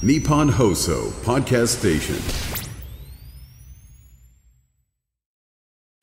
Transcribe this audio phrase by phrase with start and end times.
[0.00, 2.14] Nippon Hoso Podcast Station.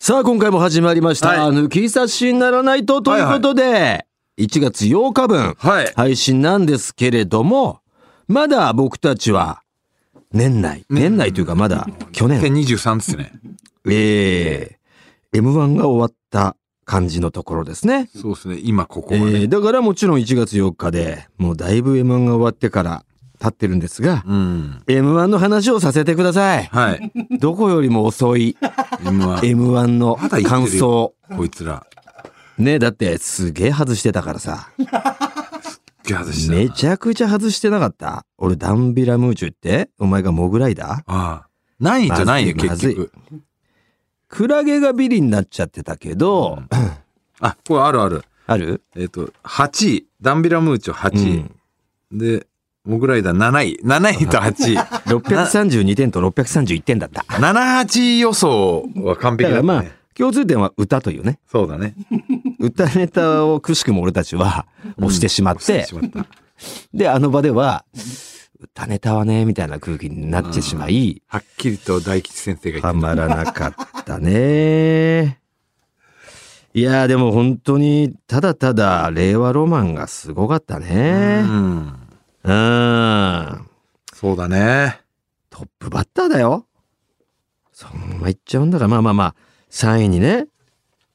[0.01, 1.29] さあ、今回も始まりました。
[1.29, 4.05] はい抜き差しにならないとということで、
[4.37, 7.79] 1月8日分、はい配信なんですけれども、
[8.27, 9.61] まだ僕たちは、
[10.33, 13.31] 年内、年内というかまだ去年、2023ですね。
[13.85, 18.09] えー、M1 が終わった感じのところですね。
[18.13, 18.59] そうですね。
[18.61, 19.31] 今ここえはね。
[19.43, 23.05] ー、だからもちろん1月4日で、もうだいぶ M1 が終わってから
[23.39, 24.81] 経ってるんですが、うん。
[24.87, 26.65] M1 の話をさせてください。
[26.65, 27.11] はい。
[27.39, 28.57] どこよりも遅い
[29.03, 29.39] M1。
[29.39, 31.13] M1 の感想。
[31.35, 31.85] こいつら。
[32.57, 34.69] ねだってすげえ外してたからさ。
[36.49, 38.25] めちゃくちゃ外してなかった？
[38.37, 41.03] 俺ダンビラムーチュってお前がモグライダー？
[41.07, 41.47] ああ。
[41.79, 43.11] ないんじゃないよ、ま結局。
[44.29, 46.59] クラゲがビリになっちゃってたけど、
[47.39, 48.23] あ、これあるある。
[48.47, 48.81] ある？
[48.95, 50.07] えっ、と、8位。
[50.21, 51.51] ダンビラムーチョ8位。
[52.17, 52.47] で、
[52.85, 53.79] モグライダー7位。
[53.83, 54.77] 7位と8位。
[55.09, 57.21] ?632 点と631点だった。
[57.23, 59.55] 7、8予想は完璧だね。
[59.55, 61.39] だからまあ、共通点は歌というね。
[61.51, 61.95] そうだね。
[62.59, 64.65] 歌ネタをくしくも俺たちは
[64.97, 66.27] 押してしまっ、してしまった。
[66.93, 67.85] で、あの場では、
[68.59, 75.39] 歌ネタはね、みたいな空気になってしまい、はっきりと大吉先生が言はってまらなかったね。
[76.73, 80.79] いやーでも本当にただただ令和ロマンがすごかったた。
[80.81, 81.41] ね。
[81.43, 82.04] うん。
[82.45, 83.67] うん。
[84.13, 85.01] そうだね。
[85.49, 86.67] トップバッターだよ。
[87.71, 89.35] そのままいっちゃうんだから、まあまあまあ、
[89.71, 90.47] 3位にね、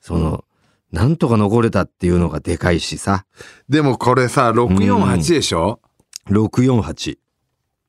[0.00, 0.44] その、
[0.92, 3.24] なんとか残れたっていうのがでかいしさ。
[3.68, 5.80] でもこれさ、648でしょ、
[6.28, 7.18] 648。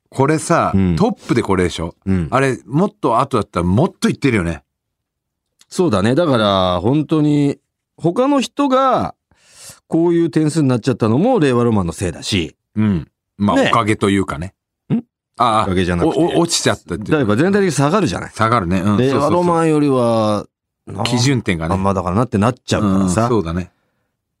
[0.08, 1.96] これさ、うんトップでこれでしょ？
[2.06, 2.28] うん。
[2.30, 4.62] あれ、もっと後だったらもっといってるよね。
[5.68, 6.14] そうだね。
[6.14, 7.58] だから、本当に、
[7.96, 9.14] 他の人が、
[9.88, 13.08] こういう点数になっちゃったのも令和ロマンのせいだし、うん。
[13.36, 14.54] まあ、ねおかげというかね。
[14.92, 14.98] ん？
[15.36, 18.32] ああ、おかげじゃなくておお落ちちゃったっていうだから全体的に下がるじゃない。
[18.32, 18.80] 下がるね。
[18.80, 18.96] うん。
[18.98, 20.46] 令和ロンマンよりは、
[21.04, 21.74] 基準点がね。
[21.74, 23.70] あんまだからなってなっちゃうからさ、うんそうだね。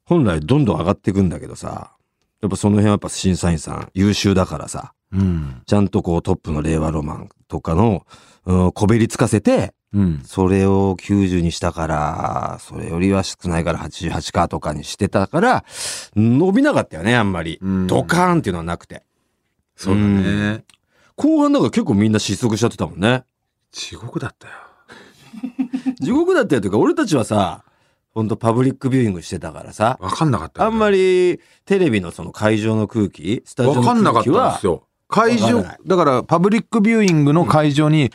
[0.04, 1.92] 本来どんどん上がっていくんだけどさ、
[2.40, 5.62] やっぱその辺はやっぱ審査員さん優秀だからさ、うん。
[5.66, 8.04] ちゃんとこうトップの令和ロマンとかの、
[8.44, 10.22] うん、こべりつかせて、うん。
[10.24, 15.64] それを90にしたから、それよりは少ないから88かとかにしてたから、
[16.16, 17.58] 伸びなかったよね、あんまり。
[17.60, 19.02] うんドカーンっていうのはなくて。
[19.76, 20.64] そうだね。
[21.16, 23.24] 後半だから結構みんな失速しちゃってたもんね。
[23.70, 24.54] 地獄だったよ。
[26.00, 27.64] 地獄だったよというか、俺たちはさ、
[28.14, 34.86] ほんとパブリックビューイングしてたからさ、わかんなかった、あんまり、りテレビのその会場の空気、スタジオのわかんなかったん空気はです、よ。
[35.08, 38.10] 会場だからパブリックビューイングの会場に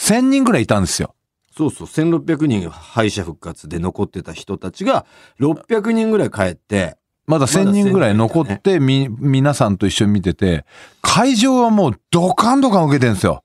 [0.00, 1.14] 1000人ぐらいいたんですよ。
[1.56, 5.04] そうそう、1600人敗者復活で残ってた人たちが、
[5.40, 6.96] 600人ぐらい帰って、
[7.26, 10.64] まだ1000人ぐらい残って、み、皆さんと一緒に見てて、
[11.02, 13.44] 会場はもうドカンドカン受けてるんですよ。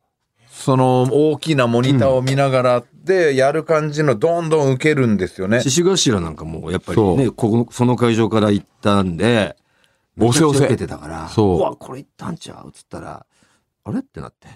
[0.50, 5.62] その大きなモニターを見ながらでやる感じのどんどん受けるんですよね。
[5.62, 9.58] 獅子頭なんかもやっぱりそね、ここ、その会場から行ったんで、
[10.18, 10.46] 押せ。
[10.46, 11.62] 押せけてたから、そう。
[11.62, 12.70] わ、これ行ったんちゃう？
[12.70, 13.26] っつったら、
[13.84, 14.00] あれ？
[14.00, 14.52] ってなって、あ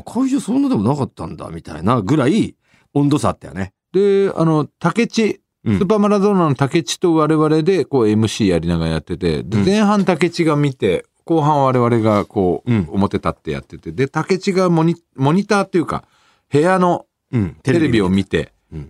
[0.00, 2.56] 会場そんなでもなかったんだ、みたいなぐらい
[2.94, 3.74] 温度差あったよね。
[3.92, 5.78] で、あの、竹地、うん。
[5.78, 12.88] スーパーマラドーナの竹地と我々でこう MC やりながらやってて、前半竹地が見て、後半我々がこう、うん。
[12.90, 16.04] 表立ってやってて、で、竹地がモニモニターっていうか、
[16.50, 17.56] 部屋のうん。
[17.62, 18.88] テレビを見てうん、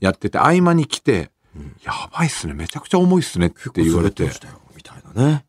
[0.00, 1.76] やってて、合間に来て、うん。
[1.82, 4.24] やばいっすね、めちゃくちゃ重いっすねって言われて。
[4.76, 5.45] みたいなね。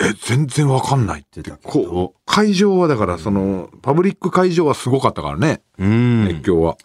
[0.00, 6.76] え、全然わかんないってこどう、会場はだから、その、パブリック会場はすごかったからね、うん熱狂は。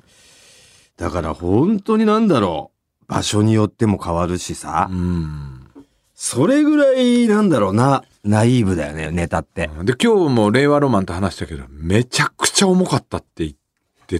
[0.98, 3.06] だから本当になんだろう。
[3.08, 4.88] 場所によっても変わるしさ。
[4.90, 5.68] うん。
[6.14, 8.04] それぐらいなんだろうな。
[8.24, 9.70] ナイーブだよね、ネタって。
[9.84, 13.52] で、今日も令和ロマンと話したけど、めちゃくちゃ重かったって言っ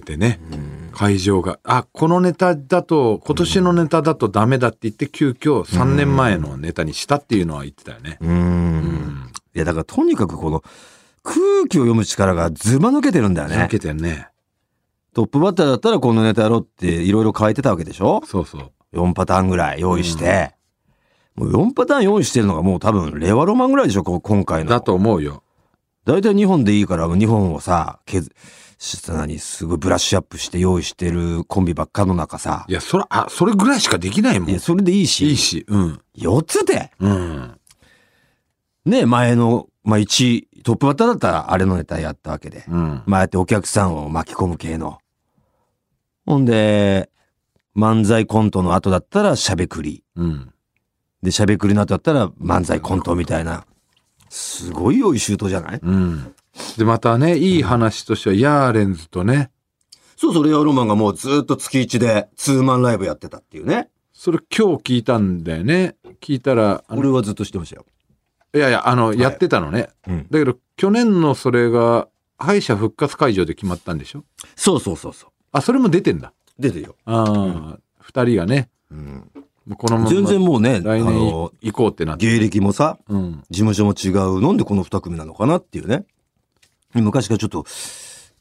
[0.00, 0.40] てね、
[0.92, 1.58] 会場が。
[1.64, 8.18] あ、このネタだと、今年のネタだとダメだって言って、急遽3年前のネタにしたっていうのは言ってたよね。
[8.20, 9.32] うーん。
[9.54, 10.62] いや、だからとにかくこの
[11.22, 11.36] 空
[11.68, 13.68] 気を読む力がずば抜けてるんだよ抜ね。
[13.70, 14.28] けてるね。
[15.14, 18.22] トップバッターだったらこのネタやろうっていろいろ変えてたわけでしょ？
[18.26, 18.70] そうそう。
[18.94, 20.54] ?4 パターンぐらい用意して。
[21.34, 24.70] もう4パターン用意してるのがもう多分令和ロマンぐらいでしょこ今回の。
[24.70, 25.42] だと思うよ。
[26.04, 28.00] 大体2本でいいから2本をさ、
[29.08, 32.72] 何、すごいブラッシュアップして用意してるコンビばっかの中さい。
[32.72, 34.50] や、それ、あ、それぐらいしかできないもん。
[34.50, 35.30] いや、それでいいし。
[35.30, 36.00] いいし、うん。
[36.16, 37.60] 4つでうん。
[38.84, 42.64] ね、前の、まあ1、トップバッターだったらあれのネタやったわけで。
[42.68, 43.02] うん。
[43.06, 44.98] まあやってお客さんを巻き込む系の。
[46.26, 47.10] ほんで、
[47.76, 50.04] 漫才コントの後だったらしゃべくり。
[50.16, 50.52] うん。
[51.22, 53.64] で、しゃべくりの後だったら漫才コントみたいな。
[54.28, 56.34] すごい良いシュートじゃないうん。
[56.76, 59.50] で、またね、いい話としては、ヤーレンズとね、
[60.16, 63.88] そうそう、レアロマンがもうずっと月1でツーマンライブやってたっていうね。
[64.12, 65.96] それ今日聞いたんだよね。
[66.20, 67.86] 聞いたら、俺はずっと知ってましたよ。
[68.54, 69.88] いやいや、あの、やってたのね。
[70.06, 72.08] うんだけど、去年のそれが、
[72.38, 74.24] 敗者復活会場で決まったんでしょ？
[74.56, 75.30] そうそうそうそう。
[75.52, 76.32] あ、それも出てんだ。
[76.58, 76.96] 出てるよ。
[77.04, 77.24] あ
[77.74, 79.30] あ、二、人がね、うん、
[79.76, 82.26] このまま全然もうね、来年行こうってなって。
[82.26, 83.42] 芸歴もさ、うん。
[83.50, 84.40] 事務所も違う。
[84.40, 86.04] なんでこの二組なのかなっていうね。
[87.00, 87.64] 昔からちょっと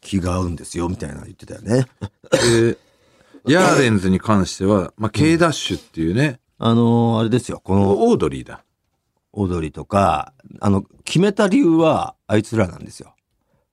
[0.01, 1.85] 気が合うんですよ、みたいなの言ってたよね。
[2.31, 2.77] で、
[3.47, 8.63] ヤーレンズに関しては、まあ、K ダッシュっていうね、あのーあれですよ、このオードリーだ。
[9.33, 13.15] 踊りとか、あの、決めた理由はあいつらなんですよ。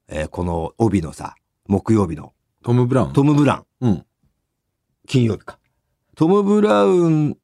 [0.09, 1.35] えーこの帯のさ、
[1.67, 2.33] 木曜日の
[2.63, 3.13] トム・ブラウン。
[3.13, 3.89] トム・ブラウン。
[3.89, 4.05] うん。
[5.07, 5.59] 金曜日か。
[6.17, 7.37] トム・ブラウン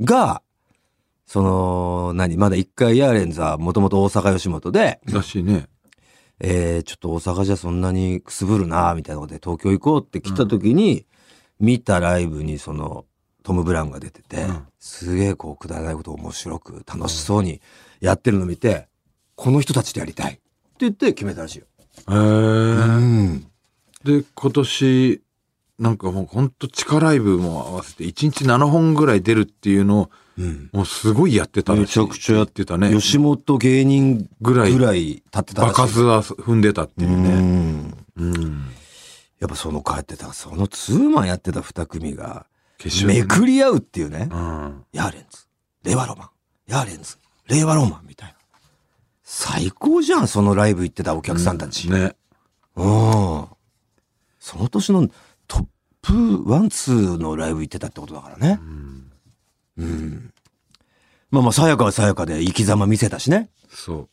[0.00, 0.42] が、
[1.26, 5.66] その、何、まだ一回ヤーレンズはもともと大阪吉本で、らしいね。
[6.44, 11.06] えーちょっと大阪じゃそんなにくすぶるなみたいなことで東京行こうって来た時に、
[11.60, 13.06] 見たライブにその、
[13.44, 17.60] トム・ブラウンが出てて、うんすげえこう、くだらないことを面白く、楽しそうに
[18.00, 18.88] やってるの見て、
[19.36, 20.40] この人たちとやりたいって
[20.80, 21.66] 言って決めたらしいよ。
[22.10, 22.16] へえ。
[22.16, 23.46] うん。
[24.02, 25.22] で、今年、
[25.78, 30.70] なんかもうほんと地下ライブも合わせて1日7本ぐらい出るっていうのを、うん。
[30.72, 32.90] もうすごいやってためちゃくちゃやってたね。
[32.92, 35.80] 吉本芸人ぐらいぐらい立ってたらしい。
[35.80, 37.40] 場数は踏んでたっていううね。
[37.40, 38.04] ん。
[38.16, 38.64] うん。
[39.40, 42.46] やっぱその帰ってた、そのツーマンやってた二組が、
[43.06, 44.28] めくり合うっていうね。
[44.30, 44.84] うん。
[44.92, 45.46] ヤーレンズ、
[45.82, 46.28] 令和ロマン、
[46.68, 47.16] ヤーレンズ、
[47.48, 48.34] 令和ロマンみたいな。
[49.24, 51.88] 最高じゃん、そのライブ行ってたお客さんたち。
[51.88, 51.94] うん。
[51.94, 52.14] ね。
[52.74, 55.08] その年の
[55.46, 55.66] トッ
[56.02, 58.58] プワン、ツーのライブ行ってたってことだからね。
[58.60, 59.11] うん。
[59.76, 63.48] まあまあ、さや香はさや香で生き様見せたしね。
[63.70, 64.08] そう。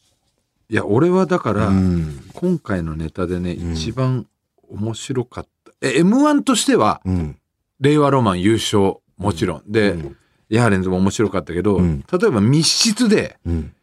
[0.69, 2.29] いや、俺はだから、うん。
[2.33, 4.27] 今回のネタでね、ん一番
[4.69, 5.71] 面白かった。
[5.81, 7.37] え、M1 としては、うん。
[7.79, 9.63] 令和ロマン優勝、もちろん。
[9.67, 10.15] で、うん
[10.49, 13.73] ヤーレンズも面白かったけど、うん例えば密室で、うん。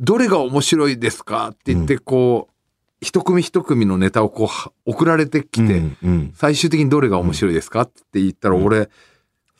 [0.00, 2.54] どれが面白いですかって言って、こう、
[3.00, 6.32] 一組一組のネタをこうは、送られてきて、うんうん。
[6.34, 8.90] 最終的にどれが面白いですかって言ったら、俺、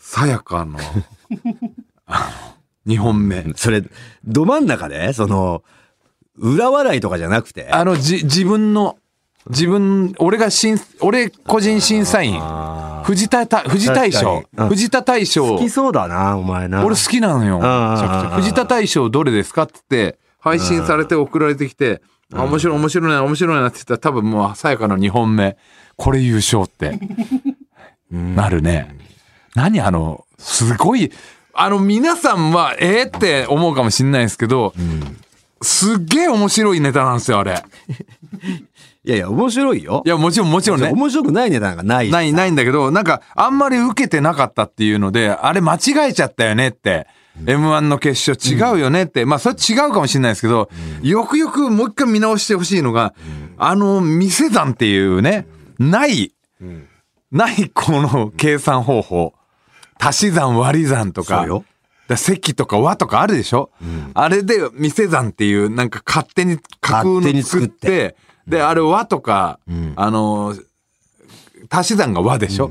[0.09, 0.79] さやかの、
[2.07, 2.31] あ
[2.87, 3.45] の、2本目。
[3.57, 3.83] それ、
[4.25, 5.65] ど真ん中で、その、
[6.39, 7.69] 裏笑いとかじゃなくて？
[7.73, 8.99] あの、じ、自分の、
[9.51, 12.41] 自分、俺が審、俺個人審査員、
[13.03, 14.45] 藤田た、藤大将。
[14.69, 16.87] 藤田大将、好きそうだな、お前な。
[16.87, 17.59] 俺好きなのよ。
[18.37, 22.01] 藤田大将どれですかって言って、配信されて送られてきて、
[22.33, 25.57] あ面白い面白いな、面白いなって言ったら多分もう、さやかの2本目、
[25.97, 26.97] これ優勝って、
[28.11, 28.97] なるね。
[29.57, 31.11] 何あの、すごい、
[31.55, 34.75] あの皆さんは、えー、って思うかもしれないですけど、
[35.63, 37.65] すっげえ面白いネタなんですよ、あれ。
[39.05, 40.09] いやいや、面白いよい。
[40.09, 40.91] や、もちろんもちろんね。
[40.91, 47.07] 面白くないネタなんかないしない、ないんだけど、なんか、あんまり受けてなかったっていうので、あれ間違えちゃったよねって。
[47.45, 49.25] M1 の決勝違うよねって。
[49.25, 50.69] まあ、それ違うかもしれないですけど、
[51.03, 53.15] よくよくもう一回見直してほしいのが、
[53.57, 55.47] あの、店算っていうね、
[55.79, 56.35] ない、
[57.31, 59.33] ないこの計算方法。
[59.99, 61.47] 足し算割り算とか。
[62.09, 63.71] だ席とか和とかあるでしょ、
[64.15, 67.87] あれで店算っていうなんか勝手に架空の作って。
[67.87, 68.17] て、
[68.47, 69.59] で、あれ和とか、
[69.97, 70.55] あの、
[71.69, 72.71] 足し算が和でしょ、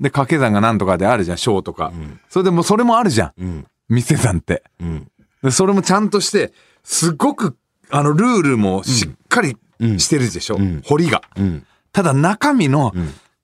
[0.00, 1.92] で、掛け算がなんとかであるじゃん、小とか。
[2.28, 3.44] それでもうそれもあるじゃん。
[3.44, 3.66] ん。
[3.88, 4.64] 店算って。
[4.82, 5.06] ん。
[5.42, 6.52] で、それもちゃんとして、
[6.82, 7.56] すごく、
[7.90, 9.56] あの、ルールもしっかり
[9.98, 11.22] してるでしょ、彫りが。
[11.40, 11.64] ん。
[11.92, 12.92] ただ中身の、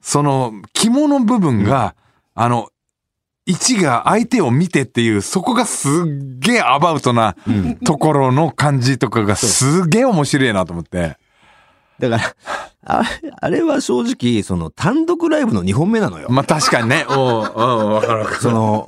[0.00, 1.94] その、肝の部分が、
[2.35, 2.70] あの、
[3.48, 7.34] 1が相手を見てっていう、そこがすっげえアバウトな
[7.84, 11.16] ところの感じとかがすげえ面白いなと思って。
[11.98, 12.34] だから、
[12.84, 13.08] あれ、
[13.40, 16.28] あれは正直、その単独ライブの2本目なのよ。
[16.30, 17.04] まあ確かにね。
[17.10, 18.40] おうおうわかるわかる。
[18.40, 18.86] その、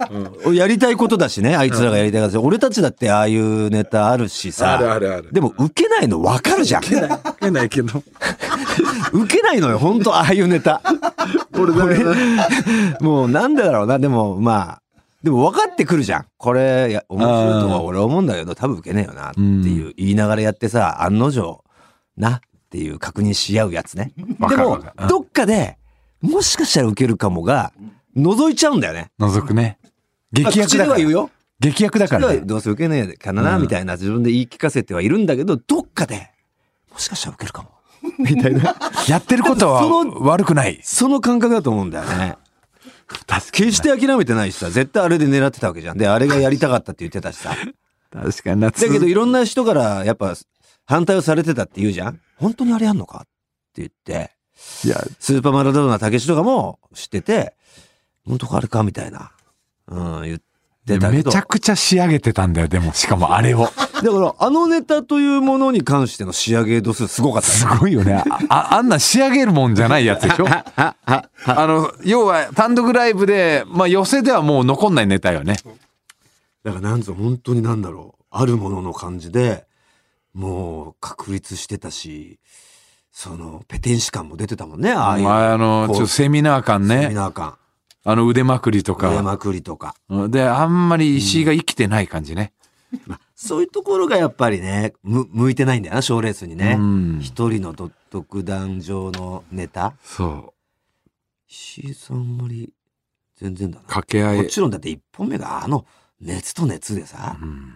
[0.53, 4.75] やりたいことだしね、あいつらがやりたいことだし俺たちだってああいうネタあるしさ。
[4.75, 6.85] あるあるあるでも、受けないの分かるじゃん。
[6.85, 7.01] 受
[7.41, 8.03] けないけど。
[9.27, 10.83] けないのよ、本当ああいうネタ。
[13.01, 14.83] もうなんでだろうな、でもまあ、
[15.23, 16.27] でも分かってくるじゃん。
[16.39, 21.63] これ、いや面白いとは俺は思うんだけど、多分受けねえよなっていう言いながらやってさ、案の定、
[22.17, 22.41] なっ
[22.71, 24.13] ていう確認し合うやつね。
[24.39, 25.79] わでもどっかで、
[26.23, 27.73] もしかしたら受けるかもが、
[28.17, 29.11] 覗いちゃうんだよね。
[29.19, 29.79] 覗くね。
[30.33, 31.11] 劇あ口薬だから言う。
[31.11, 31.31] よ。
[31.61, 32.39] 劇薬だからね。
[32.39, 36.31] どうせ受けねえかな、みたいな自分で言い聞かせてはいるんだけど、どっかで、
[36.93, 37.71] もしかしたら受けるかも。
[38.19, 38.77] みたいな。
[39.09, 39.83] やってることは
[40.21, 40.81] 悪くない。
[40.83, 42.37] その感覚だと思うんだよね。
[43.53, 45.99] 決して諦めてないしさ、絶対あれで狙ってたわけじゃん。
[45.99, 47.55] で、あれがやりたかったって言ってたしさ。
[48.13, 48.71] 確かにな。
[48.71, 50.35] だけどいろんな人からやっぱ
[50.87, 53.23] 反対をされてたって言うじゃん本当にあれやんのかっ
[53.75, 54.33] て言って、
[54.85, 57.55] いや、スーパーマラドーナたけしとかも知ってて、
[58.27, 59.33] 本当かあれかみたいな。
[59.89, 60.41] うん、言っ
[60.87, 61.31] てたけど。
[61.31, 63.65] めちゃくちゃ仕上げてたんだよ、でも、しかもあれを。
[63.65, 63.73] だか
[64.03, 67.77] ら、あのネタというものに関しての仕上げ度数すごかったすね。
[67.79, 68.15] ごいよね。
[68.15, 70.47] あ、ああんな仕上げるもんじゃないやつでしょ？
[70.49, 75.57] あの、要は単独ライブで、まあ寄せではもう残んないネタよね。
[76.65, 78.25] だからなんぞ本当になんだろう。
[78.31, 79.67] あるものの感じで、
[80.35, 82.39] もう確立してたし、
[83.13, 85.25] その、ペテン師感も出てたもんね、ああいう。
[85.25, 87.15] まあ、あの、ちょっとセミナー感セミね。
[87.15, 87.57] ナー感。
[88.05, 89.11] あの腕まくりとか。
[89.11, 89.95] 上まくりとか。
[90.29, 92.53] で、あんまり石井が生きてない感じね。
[93.35, 97.19] そういうところがやっぱりね、む、向いてないんだよな、賞レースにねうん。
[97.21, 99.95] 一人のど独壇場のネタ。
[100.03, 100.53] そう。
[101.49, 102.73] 石井さんあんまり、
[103.37, 103.83] 全然だな。
[103.85, 104.43] 掛け合い。
[104.43, 105.87] もちろんだって一本目があの、
[106.21, 107.75] 熱と熱でさ、うん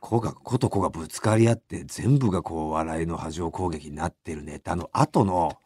[0.00, 5.58] 子が、子と子がぶつかり合って、全部がこう、笑いの波状攻撃になってるネタの後の、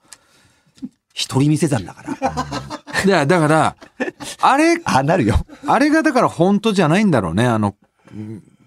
[1.15, 3.03] 一人見せ算だから。
[3.05, 3.77] いや、だから、
[4.41, 5.37] あれ、あ、なるよ。
[5.67, 7.47] あれがだから本当じゃないんだろうね。
[7.47, 7.75] あの、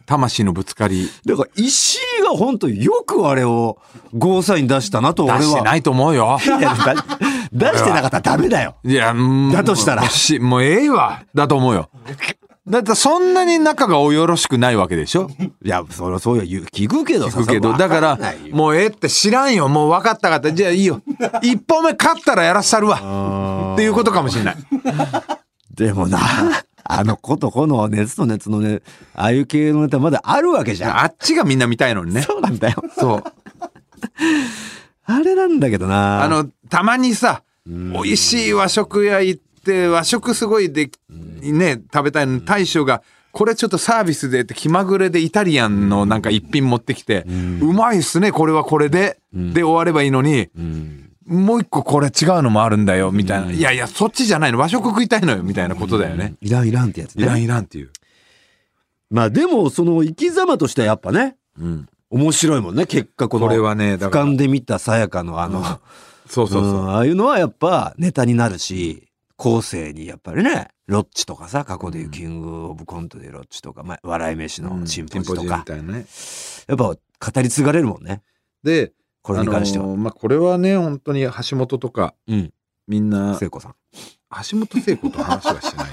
[0.05, 1.09] 魂のぶつかり。
[1.25, 3.77] だから、石井が本当よくあれを、
[4.13, 5.39] ゴーサイン出したなと俺は。
[5.39, 6.37] 出してないと思うよ。
[6.43, 6.95] いやだ
[7.51, 8.75] 出してなかったらダメだよ。
[8.83, 10.03] いや、うんだとしたら
[10.41, 11.23] もうええわ。
[11.33, 11.89] だと思うよ。
[12.67, 15.29] だってそんなに仲がおよろしくないわけでしょ？
[15.63, 17.39] いや、それそういう聞くけどさ。
[17.39, 17.73] 聞くけど。
[17.73, 18.09] だから、
[18.47, 19.67] よもうええって知らんよ。
[19.67, 20.51] もう分かったかった。
[20.51, 21.01] じゃあいいよ。
[21.43, 23.73] 一本目勝ったらやらしたるわ。
[23.75, 24.55] っていうことかもしれない。
[25.75, 26.19] でもな、
[26.83, 28.81] あの子と子の熱と熱のね、
[29.13, 30.99] ああいう系のネタまだあるわけじゃん。
[31.01, 32.21] あっちがみんな見たいのにね。
[32.23, 32.83] そうなんだよ。
[32.97, 33.23] そう。
[35.05, 36.23] あれなんだけどな。
[36.23, 40.91] あ、の、たまにさ、美味しい和食屋行って、和食すごいで、
[41.41, 47.25] ね、食べたいのに、大将が、これちょっとサービスでって気まぐれでイタリアンのなんか一品持ってきて、
[47.61, 50.49] うまいっすね、これはこれで、で終わればいいのに、
[51.25, 53.51] もう一個これ違うのもあるんだよ、みたいな。
[53.51, 56.35] いやいや、そっちじゃないの、和食食いたいのよ、みたいなことだよね。
[56.41, 57.23] いらんいらんってやつね。
[57.23, 57.89] いらんいらんっていう。
[59.09, 61.89] まあでも、その生き様としてはやっぱね、うん。
[62.09, 63.47] 面白いもんね、結果この。
[63.47, 65.61] これはね、だから俯瞰、で見たさやかのあの、
[66.29, 66.73] そうそうそう。
[66.85, 69.04] んああいうのはやっぱネタになるし、
[69.37, 76.05] 後世にやっぱりね、ロッチとかさ、過去でいうキングオブコントでロッチとか、まあ、笑い飯のチンポジとみか、たいなね。
[76.67, 76.97] やっぱ語
[77.41, 78.21] り継がれるもんね。
[78.63, 79.85] で、これに関しては。
[79.85, 82.53] あのーまあ、これはね、本当に橋本とか、うん。
[82.87, 83.75] みんな、聖子さん。
[84.49, 85.87] 橋本聖子と話はしてない。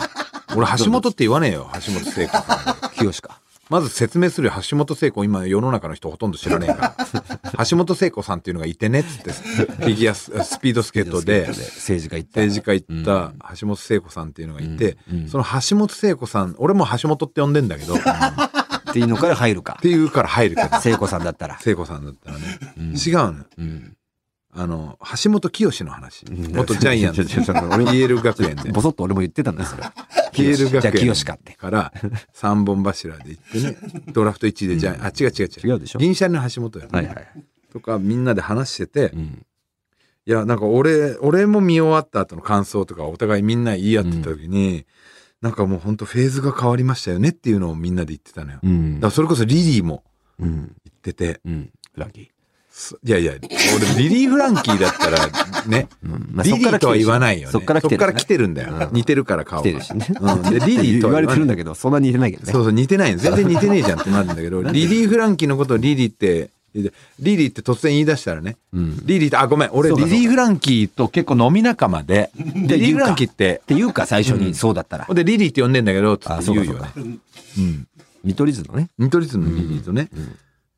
[0.56, 2.90] 俺、橋本って言わねえよ、橋本聖子さん。
[2.96, 3.41] 清か。
[3.72, 6.94] まず説明するよ、橋本聖子、今世の中の人ほとんど知らねえか
[7.42, 7.64] ら。
[7.66, 12.40] 橋本聖子さんっていうのがいてねっつって、フィギュアス、スピードスケートで、政治家行った。
[12.42, 19.78] 政治家行った橋本聖子さんっていうのがいて、うんうんその橋本聖子さん、俺も橋本って呼んでんだけど、っっていうのから入るか。
[19.80, 21.58] ていうから入るけど、聖子さんだったら。
[21.60, 23.44] 聖子さんだったらね、うん違うのよ。
[23.56, 23.96] うん。
[24.54, 26.26] あの、橋本清の話。
[26.26, 28.70] ん元ジャイアンツ、 ちょちょちょ俺も PL 学園で。
[28.70, 29.68] ボソッと俺も言ってたんだよ、
[30.32, 30.48] それ。
[30.48, 31.52] PL じゃあ学園清かって。
[31.54, 31.92] から
[32.32, 33.76] 三本柱で行ってね、
[34.12, 35.72] ドラフト1位でジャイアン、あ、違う違う違う。
[35.74, 36.88] 違うでしょ銀シャリの橋本よ。
[36.90, 37.28] はいはい。
[37.72, 39.46] とかみんなで話してて、うん。
[40.24, 44.86] いや、なんか俺、俺も見終わった後の感想とかお互いみんな言い合ってた時に、
[45.40, 48.58] なんかもう本当フェーズが変わりましたよねっていうのをみんなで言ってたのよ。
[48.58, 49.10] だかうんら。
[49.10, 50.04] それこそリリーも
[50.38, 50.50] うん。
[50.50, 51.70] 言ってて、うん。
[51.96, 52.28] ラッキー。
[52.74, 55.18] そいやいや、俺リリー・フランキーだったら
[55.66, 57.52] ね、うんまあリリーとは言わないよね。
[57.52, 58.00] そっから来てる。
[58.00, 58.88] そっから来てるんだよ。
[58.92, 59.62] 似てるから顔が。
[59.62, 60.06] 来てるしね。
[60.18, 62.52] うん、でリリーと言われてるんだだけど、そんなに似てないけどね。
[62.52, 63.18] そうそう、似てないの。
[63.18, 75.12] 全然似てねえじゃんってなるんだけど、 リリー・フランキーのことをリリーって、リリーって突然言い出したらね、うんリリーって、あ、ごめん、俺リリー・フランキーと結構飲み仲間で、 リリー・フランキーってっ、ていうか、最初にそうだったらほ。
[75.12, 76.88] んでリリーって呼んでんだけど、つっあ、て言うよね。。
[76.96, 77.86] うん。
[78.24, 78.88] 見取り図のね。
[78.98, 80.08] 見取り図のリリーとね、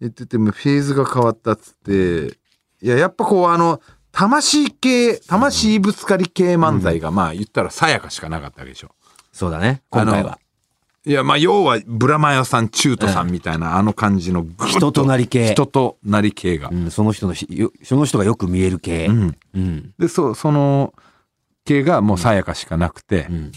[0.00, 2.38] 言っててもフェーズが変わったっつって、
[2.82, 3.80] いや、やっぱこうあの、
[4.12, 8.90] 魂系、魂ぶつかり系漫才が、まあ言ったらさやかしかなかったわけでしょ。
[9.32, 9.82] そうだね。
[9.90, 10.38] 今回は。
[11.06, 16.70] いや、まあ要は、ブラマヨさん、チュートさんみたいな、あの感じのグッと人となり系人となり系が。
[16.72, 17.34] うん、その人の
[17.82, 19.06] その人がよく見える系。
[19.06, 19.94] うんうん。
[19.98, 20.94] で、そ、その
[21.64, 23.52] 系がもうさやかしかなくて、うん。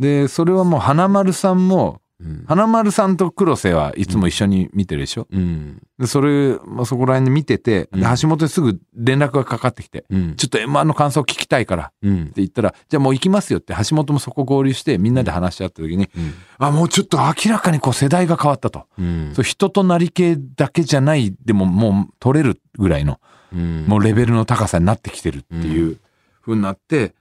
[0.00, 2.07] で、それはもう花丸さんも、うん。
[2.46, 5.28] 花丸さんと黒瀬はいつも一緒に見てるでしょ？
[5.30, 5.80] うん。
[5.98, 10.34] で、それ、まあ、そこら辺で見てて、でうん橋本にすぐ連絡がかかってきて、うん。
[10.36, 12.32] ちょっと M1 の感想聞きたいからってうん。
[12.34, 16.34] 言ったら、じゃあもう行きますよって橋本もそこ合流してみんなで話し合った時に、うん。
[16.58, 18.86] あ、もうちょっと明らかにこう世代が変わったと。
[18.98, 19.30] うん。
[19.34, 23.20] そう人となり系だけじゃないでももう取れるぐらいの
[23.52, 23.84] うん。
[23.86, 25.98] もうレベルの高さになってきてるっていう
[26.42, 27.14] 風になって、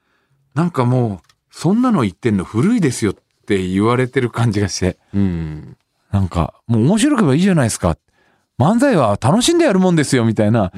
[0.56, 3.22] なんかもうそんなの言ってんの古いですよって
[3.56, 5.78] 言われてる感じがして、うん。
[6.12, 7.98] なんかもう面白ければいいじゃないですか。
[8.60, 10.72] 漫才は楽しんでやるもんですよみたいな、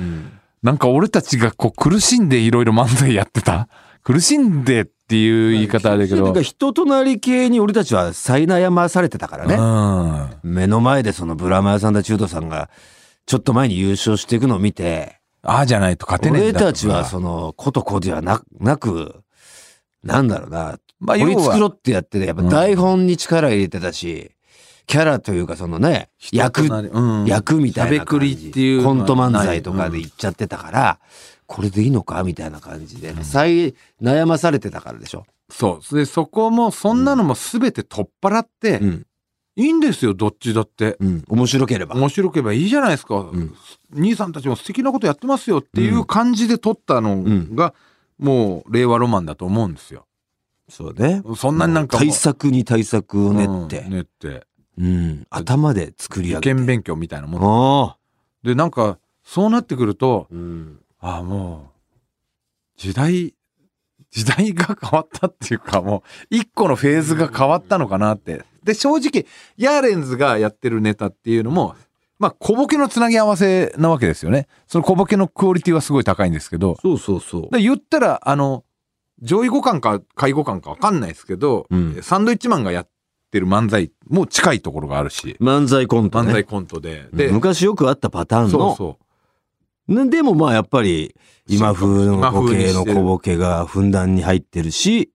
[0.61, 3.69] なんか俺たちがこう苦しんでいろいろ漫才やってた。
[4.03, 9.55] 苦しんでっていう言い方だけど、人となり系に俺たちは苛まされてたからね。
[10.43, 10.51] うん。
[10.51, 12.69] 目の前でそのブラマヨさんだ中途さんが
[13.25, 19.21] ちょっと前に優勝していくのを見て、ああじゃないと勝てねえ俺たちはそのことこではななく、
[20.03, 24.31] なんだろうな、まあ要は繕ってやってて、やっぱ台本に力入れてたし、
[24.89, 27.25] キャラというかそのね、役、うん。
[27.25, 30.99] 役みたいなしゃべくりっていうコント漫才とかで言っちゃってたから、
[31.45, 35.25] これでいいのかみたいな感じで、再悩まされてたからでしょ。
[35.49, 35.95] そう。
[35.95, 39.05] でそこもそんなのも全て取っ払って、うん。
[39.55, 40.97] いいんですよどっちだって。
[40.99, 41.23] うん。
[41.27, 41.95] 面白ければ。
[41.95, 43.55] 面白ければいいじゃないですか、ん。
[43.93, 47.23] 兄さんたちも素敵なことやってますよっていう感じで撮ったの
[47.55, 47.75] が、
[48.17, 50.05] もう令和ロマンだと思うんですよ
[50.69, 51.21] そうね。
[51.35, 54.47] そんなになんか対策に対策を練ってうん、練って
[54.77, 55.27] うん。
[55.29, 56.51] 頭で作り上げて。
[56.51, 57.95] 受験勉強みたいなもの。
[58.43, 60.79] でなんかそうなってくるとうん。
[60.99, 61.79] ああもう
[62.77, 63.33] 時代
[64.11, 69.25] 時代が変わったっていうかもう一個のフェーズが変わったのかなってで正直
[69.57, 71.75] ヤーレンズがやってるネタっていうのも
[72.17, 77.49] まあ小ボケのつなぎ合わせなわけですよねその小ボケのクオリティはすごい高いんですけどそうそうそう。
[77.51, 78.63] で言ったらあの
[79.21, 81.99] 上位互換か下位互換か分かんないですけど、うん。
[82.01, 82.89] サンドイッチマンがやっ
[83.31, 85.37] てる漫才も近いところがあるし。
[85.39, 86.29] 漫才コントね。
[86.29, 88.49] 漫才コントで、で昔よくあったパターンの。
[88.49, 88.97] そうそ
[89.87, 89.93] う。
[89.93, 91.15] ねでもまあやっぱり
[91.47, 95.11] 今風の今ボケの小ボケがふんだんに入ってるし、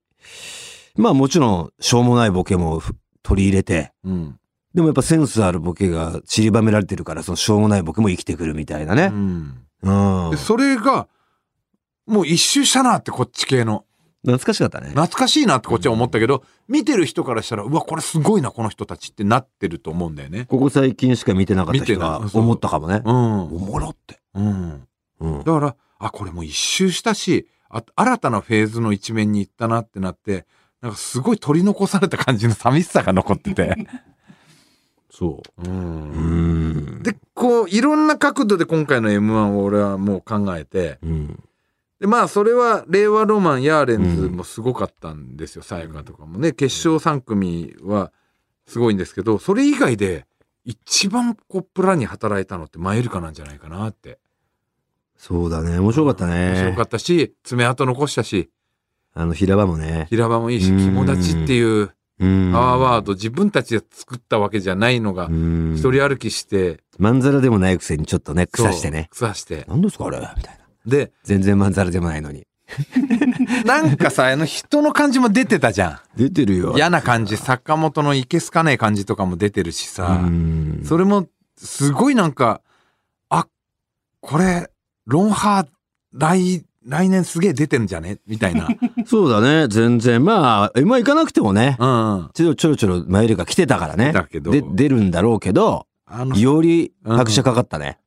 [0.95, 2.93] まあもちろんしょうもないボケもふ
[3.23, 4.39] 取り入れて、うん。
[4.73, 9.07] でもやっぱセンスあるボケが散りばめられてるから、そのしょうもないボケも生きてくるみたいなうね。
[9.07, 9.65] ん。
[9.81, 10.31] うん。
[10.31, 11.07] でそれが
[12.05, 13.84] もう一周したなってこっち系の
[14.25, 14.89] 懐かしかったね。
[14.89, 20.45] 懐かしいなってこっちは思ったけど、見てる人からしたらうわこれすごいなこの人たちってなってると思うんだよね。
[20.45, 23.01] ここ最近しか見てなかった人が思ったかもね。
[23.05, 24.19] うんおもろって。
[24.33, 24.87] うん、
[25.19, 25.43] うん。
[25.43, 30.45] だからあこれもう一周したしあ新たなフェーズの一面に行ったなってなって
[30.81, 33.75] なんかすごい取り残された感じの寂しさが残ってて。
[35.11, 35.61] そう。
[35.61, 37.03] うんうん。
[37.03, 41.43] でこういろんな角度で今回の m 1を俺はもう考えてうん。
[41.99, 48.11] でまあそれは令和ロマンヤーレンズもすごかったんですよさやかとかもね決勝3組は
[48.67, 50.25] すごいんですけどそれ以外で
[50.65, 54.17] 一番こうプラに働いたのってマユリカなんじゃないかなって
[55.17, 55.79] そうだね。
[55.79, 56.51] 面白かったね。
[56.51, 58.49] 面白かったし爪痕残したし
[59.13, 60.07] あの平場もね。
[60.09, 62.51] 平場もいいしうん肝立ちっていううん。
[62.51, 65.75] パワーワード自分たちで作ったわけじゃないのがうん。
[65.77, 69.07] 一人歩きしてまんざらでもないくせにちょっとね、腐してね。
[69.11, 70.17] 腐して何ですかあれ？
[70.35, 70.64] みたいな。
[70.85, 72.45] で全然まんざらでもないのに。
[73.65, 76.73] なんかさあの人の感じも出てたじゃん出てるよ。
[76.75, 80.81] 嫌な感じ坂本のいけすかねえ感じとかも出てるしさ、うん。
[80.83, 82.61] それもすごいなんか
[83.29, 83.47] あ
[84.19, 84.69] これ
[85.05, 85.67] ロンハー
[86.17, 88.19] 来来年すげえ出てるんじゃね？
[88.27, 88.67] みたいな
[89.05, 89.67] そうだね。
[89.67, 90.23] 全然。
[90.23, 91.77] まあ、今行かなくてもね。
[91.79, 94.11] うんうんちょろちょろちょろマユリカ来てたからね。
[94.11, 95.87] だけどで、出るんだろうけど、
[96.35, 97.97] より拍車かかったね。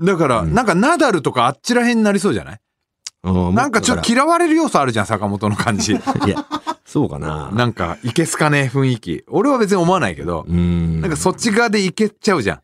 [0.00, 2.60] だから、うんなんかナダルとかあっちらへんになりそうじゃない？
[3.22, 6.46] うんなんかちょっと嫌われる要素あるじゃん坂本の感じいや、
[6.86, 7.50] そうかな。
[7.52, 11.00] なんかいけすかねえ雰囲気俺は別に思わないけど、うん。
[11.02, 12.62] なんかそっち側でいけちゃうじゃ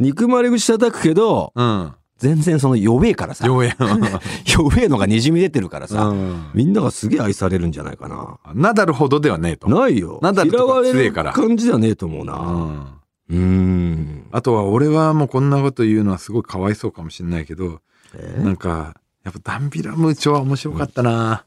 [0.00, 3.46] 憎まれ口叩くけど、んうん全然その弱えからさ。
[3.46, 3.76] 弱え
[4.46, 6.06] 弱えのがにじみ出てるからさ。
[6.06, 8.38] うんみんながすげえ愛されるんじゃないかな。
[8.54, 10.18] ナダルほどではねえとないよ。
[10.22, 12.34] ナダルとか嫌われる強えから感じではねえと思ううな。
[12.34, 12.88] ん
[13.30, 14.26] うん。
[14.32, 17.80] あとは俺はもうこんなこと言うのはすごいかわいそうかもしれないけど、
[18.14, 18.40] え？
[18.42, 21.44] なんか、やっぱダンビラムーチョは面白かったな、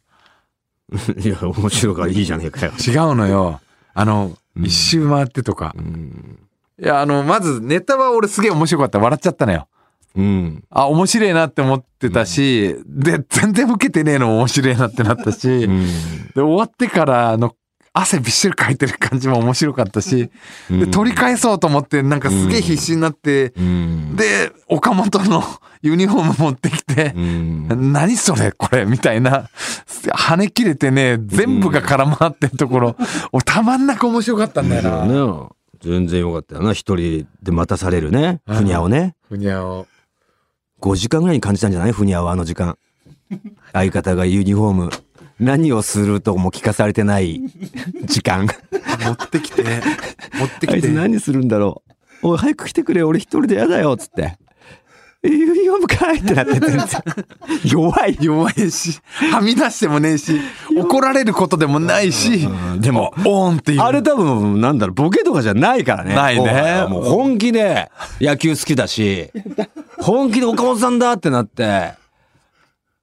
[1.24, 2.72] いや、面白いからいいじゃねえかよ。
[2.72, 3.62] 違うのよ。
[3.94, 5.76] あの、うん一周回ってとか。
[5.78, 6.40] うん。
[6.82, 8.98] いや、あの、まずネタは俺すげえ面白かった。
[8.98, 9.68] 笑っちゃったのよ。
[10.16, 10.63] うん。
[10.72, 15.86] あ、面白いなって思ってたし、で、全然受けてねえのも面白いなってなったし、うん。
[16.34, 17.56] で、終わってからあの、
[17.99, 20.29] 汗びっしりかいてる感じも面白かったし、
[20.69, 24.15] で、取り返そうと思って、なんかすげえ必死になって、うん。
[24.15, 25.43] で、岡本の
[25.81, 27.91] ユニフォーム持ってきてう、ん。
[27.93, 29.49] 何それこれみたいな
[29.88, 32.95] 跳ね切れてね全部が空回ってるところ、
[33.31, 35.47] 俺たまんなく面白かったんだよな、ね
[35.79, 36.73] 全然よかったよな。
[36.73, 38.41] 一人で待たされるね。
[38.47, 39.15] ふにゃをね。
[39.29, 39.86] ふにゃお
[40.81, 41.91] 5時間ぐらいに感じたんじゃない？
[41.91, 42.77] ふにゃはあの時間。
[43.73, 44.89] 相方がユニフォーム。
[45.39, 47.41] 何をするとも聞かされてない
[48.06, 48.47] 時間。
[49.06, 51.84] 持ってきて持ってあいつきて何するんだろ
[52.23, 52.30] う。
[52.30, 53.04] おい、早く来てくれ。
[53.04, 53.95] 俺一人で嫌だよ。
[53.97, 54.38] つって。
[55.23, 56.80] ユニフォームかいってなって全然
[57.65, 58.17] 弱い。
[58.21, 59.00] 弱いし、
[59.32, 60.39] はみ出してもねえし、
[60.78, 62.47] 怒られることでもないし、
[62.80, 63.82] でも、オーンっていう。
[63.82, 66.15] あれ多分、なんだろう、ボケとかじゃないからね。
[66.15, 67.89] ないねもう本気で
[68.21, 69.32] 野球好きだし、
[70.00, 71.93] 本気で岡本さんだってなって、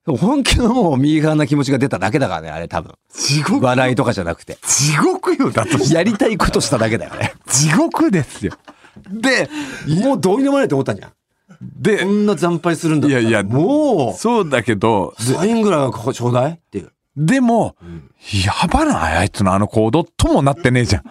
[0.06, 2.94] 本気のもう右側な気持ちが出ただけだからね、あれ多分。
[3.10, 4.58] 地獄、笑いとかじゃなくて。
[4.66, 7.32] 地獄よ、だとやりたいことしただけだよね。
[7.46, 8.52] 地獄ですよ。
[9.10, 9.48] で、
[10.02, 11.12] もうどうにでもないと思ったんじゃん。
[11.60, 16.92] でこ、んな惨敗するんだいやいやもそうだけど、う、サインぐらいはここちょうだいっていう。
[17.16, 17.76] でも、
[18.44, 21.04] やばない、あいつのあの行動ともなってねえじゃん。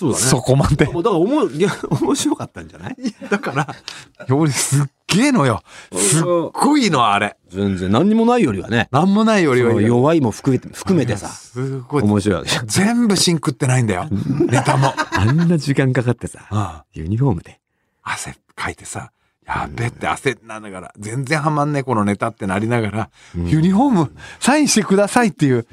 [0.00, 0.86] そうそこまで。
[0.86, 2.96] もうだからおもいや 面白かったんじゃない？
[3.30, 5.62] だから、俺すっげえのよ。
[5.94, 7.36] すっごいの、あれ。
[7.50, 8.88] 全然何にもないよりはね。
[8.90, 12.02] なんもないよりは弱いも含めて、含めてさ、すごい。
[12.02, 12.44] 面白い。
[12.66, 14.06] 全部シンクってないんだよ。
[14.48, 14.92] ネタも。
[15.12, 17.60] あんな時間かかってさ、うんユニフォームで。
[18.02, 19.10] 汗かいてさ、
[19.46, 25.66] やべって汗なんだから、全然はまんねえこのネタってなりながら、ユニフォームサインしてくださいっていう、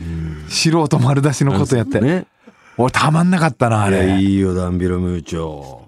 [0.49, 2.01] 素人丸出しのことやって。
[2.01, 2.25] ね。
[2.77, 4.19] 俺たまんなかったな、ああれ、れ。
[4.21, 5.41] いいよ、ダンビロムーチョ。
[5.41, 5.85] ほ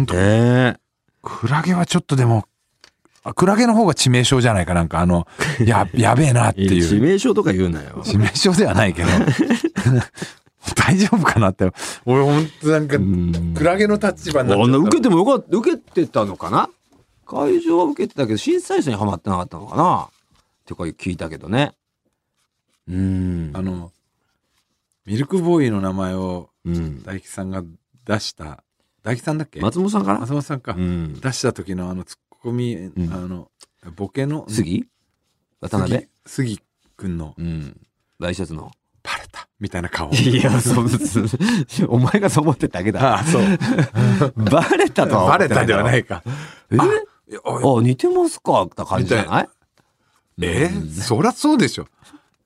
[0.00, 0.76] んとね
[1.22, 2.44] クラゲはちょっとでも、
[3.22, 5.26] あクラゲの方が致命傷じゃないかなんかあの、
[5.60, 6.64] や、 やべえなってえ。
[6.64, 6.90] いう。
[6.90, 8.02] 致命傷とか言うなよ。
[8.04, 9.08] 致命傷ではないけど。
[10.76, 11.70] 大丈夫かなって。
[12.06, 12.96] 俺ほんとなんか、
[13.58, 16.68] クラゲの立場になっちゃ受けてもよかった、受けてたのかな？
[17.26, 20.02] 会場は受けてたけど、審査員さんにはまってなかったのかな？
[20.02, 20.08] っ
[20.66, 21.72] てか聞いたけどね。
[22.88, 23.50] うん。
[23.54, 23.91] あの、
[25.06, 27.02] ミルクボーイの名前をうん。
[27.02, 27.62] 大吉さんが
[28.04, 28.62] 出した、
[29.02, 29.60] 大吉さんだっけ？
[29.60, 30.20] 松本さんかな？
[30.20, 30.74] 松本さんか。
[30.76, 31.20] うん。
[31.20, 33.50] 出した時のあのツッコミ、んあの、
[33.96, 34.86] ボケの、杉？
[35.60, 36.08] 渡辺？
[36.24, 36.62] 杉杉
[36.96, 37.80] くんの、うん。
[38.20, 38.70] ワイシャツの。
[39.02, 40.08] バレたみたいな顔。
[40.12, 40.86] いや、そう、
[41.88, 43.14] お前がそう思ってただけだ。
[43.16, 43.42] ああ、そう。
[44.50, 45.48] バレたとは思バレ。
[45.48, 46.22] たではないいか。
[46.70, 46.76] え？
[46.76, 48.62] あ似てますか？
[48.62, 49.48] って感じじゃない？
[50.42, 50.70] え？
[50.92, 51.88] そらそうでしょ。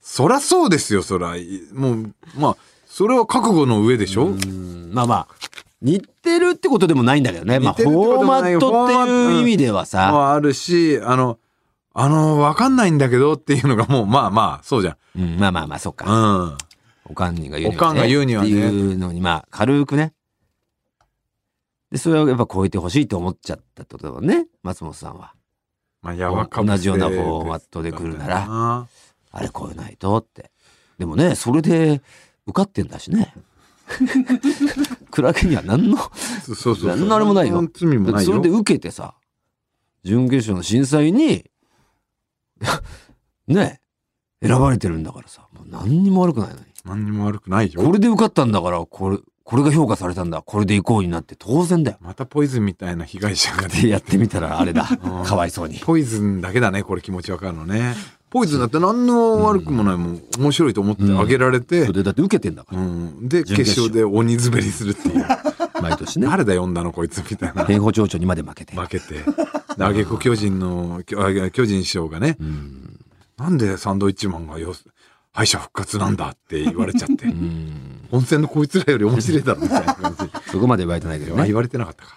[0.08, 1.36] そらそうですよ、そら。
[1.36, 4.26] いもう、まあ、それは覚悟の上でしょ？
[4.26, 5.28] うんまあまあ、
[5.82, 7.58] 似てるってことでもないんだけどね。
[7.58, 11.40] まあ、フォーマットっていう意味ではさ、もあるし、あの、
[11.92, 15.20] あの、わかんないんだけどっていうのがもう、まあまあ、そうじゃん。
[15.20, 16.06] うんまあまあまあ、そっか。
[16.06, 16.56] うん。
[17.06, 17.76] おかんにが言うには、ね。
[17.76, 20.12] おかんが言うにはねっていうのに、まあ、軽くね。
[21.90, 25.32] で、それをやっぱ超えてほしいと思っちゃったってことだもんね、松本さんは。
[26.00, 28.86] まあ、やわかぶ同じようなフォーマットで来るなら
[29.30, 30.50] あれ超えないとって。
[30.98, 32.02] でもね、それで
[32.46, 33.34] 受かってんだしね。
[35.10, 35.98] クラゲには何の、
[36.44, 36.88] そうそうそう。
[36.88, 37.62] 何のあれもないよ
[38.12, 38.32] ないよ。
[38.32, 39.14] それで受けてさ、
[40.04, 41.44] 準決勝の審査員に、
[43.46, 43.80] ね、
[44.42, 46.62] 選ばれてるんだからさ、もう何にも悪くないのに。
[46.84, 47.82] 何にも悪くないよ。
[47.82, 50.42] これで受かったんだから、これ、これが評価されたんだ。
[50.42, 51.98] これで行こうになって当然だよ。
[52.00, 54.84] またポイズンみたいな被害者がで、やってみたらあれだ。
[54.84, 55.78] んかわいそうに。
[55.78, 57.94] ポイズンだけだね、これ気持ちわかるのね。
[58.30, 62.82] ポイズンだって何の悪くもないもん、面白いと思ってあげられてそ、れだって受けてんだから。
[62.82, 63.28] うん。
[63.28, 65.24] で、準決勝決勝で鬼滑りするっていう。
[65.80, 66.26] 毎年ね。
[66.26, 67.64] 誰だ呼んだのこいつみたいな。
[67.64, 68.74] 変法町長にまで負けて。
[68.74, 69.14] 負けて。
[69.76, 73.00] で、あげく巨人の、きょあ巨人師匠がね、うん。
[73.38, 74.74] なんでサンドイッチマンがよ
[75.32, 78.00] 敗者復活なんだって言われちゃってう、ん。
[78.10, 80.50] 温泉のこいつらより面白いだろみたいな感じ。
[80.50, 81.54] そこまで言われてないけどねまあ言。
[81.54, 82.14] われてなかったか。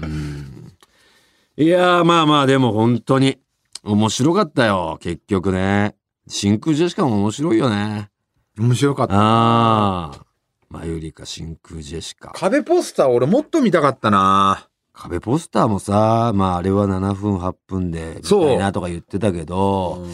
[1.57, 3.37] いやー、まあまあ、でも本当に、
[3.83, 5.95] 面白かったよ、結局ね。
[6.27, 8.09] 真空ジェシカも面白いよね。
[8.57, 9.13] 面白かった。
[9.15, 10.25] ああ。
[10.69, 12.31] マユリカ真空ジェシカ。
[12.35, 20.05] 壁ポスター俺もっと見たかったな壁ポスターもさ、まああれは7分8分で、みそうたいなとか言ってたけど、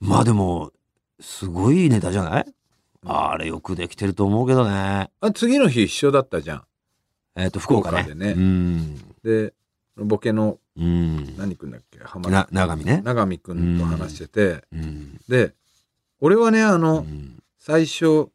[0.00, 0.72] まあでも、
[1.20, 2.46] すごいネタじゃない？
[3.06, 5.10] あれよくできてると思うけどね。
[5.20, 6.62] あ次の日一緒だったじゃん。
[7.36, 8.02] えっ、と、福岡ね。
[8.04, 8.96] でねうん。
[9.22, 9.52] で、
[9.96, 11.36] ボケの、うん。
[11.36, 11.98] 何くんだっけ？
[12.00, 13.00] 浜な、長見ね。
[13.04, 15.20] 長見くんと話してて、うん。
[15.28, 15.54] で、
[16.20, 17.42] 俺はね、あうの、ん。
[17.58, 18.28] 最初、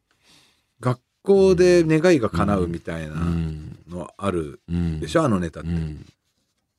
[0.80, 3.78] 学校で願いが叶うみたいなうん。
[3.88, 5.00] のあるうん。
[5.00, 5.68] でしょ、あのネタって。
[5.68, 6.06] うん。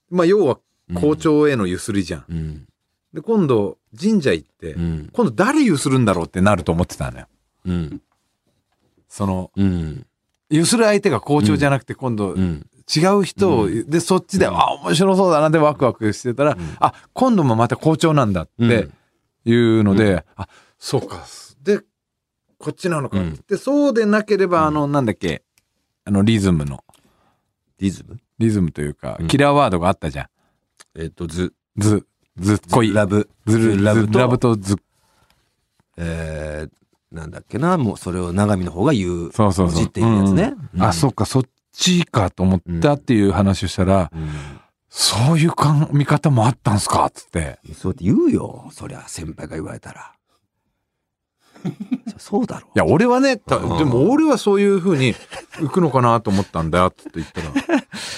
[0.10, 0.60] まあ、要は
[0.96, 2.26] 校長へのゆすりじゃん。
[2.28, 2.68] うん。
[3.14, 5.10] で、今度、神社行って、うん。
[5.14, 7.28] 今度誰ゆするんだろうってなると思ってたのよ。
[7.66, 8.02] うん。
[9.08, 10.06] その、うん。
[10.50, 12.66] ゆする相手が校長じゃなくて、今度、うん。
[12.94, 18.90] 違う人を、で、そっちで、あ、面白そうだなでワクワクしてたら、あ、今度もまた校長なんだって
[19.46, 21.26] いうので、あ、そうか。
[21.64, 21.80] で、
[22.58, 23.20] こっちなのか。
[23.20, 25.44] うんで、そうでなければ、あの、なんだっけ、
[26.06, 26.84] あの、リズムの、
[27.80, 28.20] リズム？
[28.38, 30.28] リズムというかう、んキラーワードがあったじゃん。
[31.00, 32.06] えっ、と、ず、ず、
[32.38, 32.94] ずっこい。
[32.94, 33.30] ラブ。
[33.46, 34.78] ずる、ラブとラブとず、
[35.98, 39.32] えー、なんだっけな、もうそれを長見の方が言う。
[39.32, 39.76] そうそうそう。
[39.76, 40.54] 文字っていうやつね。
[40.76, 41.44] うんあ、そっか、そっ
[41.74, 44.30] ちかと思ったっていう話をしたら、うん。
[44.90, 47.06] そういうか見方もあったんすか？
[47.06, 47.60] っつって。
[47.74, 48.70] そうやって言うよ。
[48.72, 50.14] そりゃ先輩が言われたら。
[52.18, 53.44] そそうだろいや、俺はね、で
[53.86, 55.14] も俺はそういう風に
[55.60, 57.52] 行くのかなと思ったんだよって言ったら、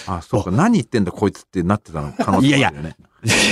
[0.18, 2.96] あ、そうか、何言ってんだこいつってなってたの可能性もあるよね。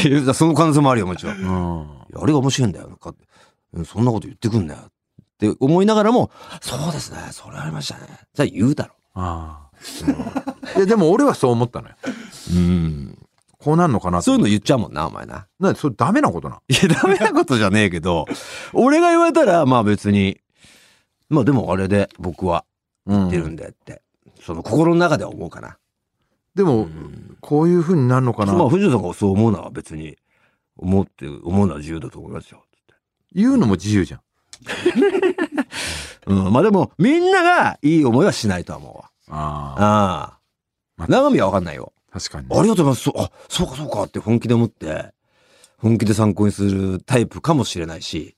[0.06, 1.36] いやその可能性もあるよ、もちろん。
[1.38, 1.88] いうん。
[2.14, 2.88] やあれが面白いんだよ。
[2.98, 3.14] か
[3.74, 4.82] うんそんなこと言ってくんだよ。
[4.82, 4.86] っ
[5.38, 8.08] て思いながらも、そうですね、それありましたね。
[8.34, 8.94] じゃあ言うだろ。
[9.14, 9.71] ああ。
[10.76, 11.96] いや、でも俺はそう思ったのよ。
[12.56, 13.18] うん。
[13.58, 15.48] こうなんのかなとそういうの言っちゃうもんな、お前な。
[15.60, 16.62] なそれダメなことな。
[16.68, 18.26] いや、ダメなことじゃねえけど、
[18.74, 20.40] 俺が言われたら、まあ別に、
[21.30, 22.66] まあでもあれで僕は
[23.06, 24.02] う言ってるんだよって、
[24.42, 25.78] その心の中では思うかな。
[26.56, 26.88] でも、
[27.40, 28.54] こういう風になるのかな？
[28.54, 30.18] まあ藤野さんがそう思うのは別に、
[30.78, 32.64] 思って、思うのは自由だと思いますよ。
[33.34, 34.22] 言うのも自由じゃん。
[36.28, 39.11] うん、まあでも、みんながいい思いはしないとは思うわ。
[39.32, 40.38] あ
[40.98, 41.08] あ。
[41.08, 41.94] 長見は分かんないよ。
[42.12, 43.02] 確かに、ありがとうございます。
[43.04, 45.14] そう、あ、そうかそうかって本気で思って、
[45.78, 48.36] 本気で参考にするタイプかもしれないし、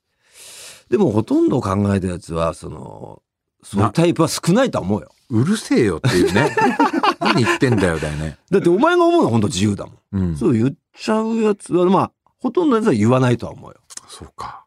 [0.89, 3.21] でもほとんど考えたやつは、その、
[3.63, 5.10] そういうタイプは少ないとは思うよ。
[5.29, 6.56] うるせえよっていうね。
[7.19, 8.38] 何言ってんだよだよね。
[8.51, 9.97] だってお前が思うのは本当自由だもん。
[10.12, 10.38] うん。
[10.38, 13.77] そう言っちゃうやつは、まあ、ほとんどのやつは言わないとは思うよ。
[14.08, 14.65] そうか。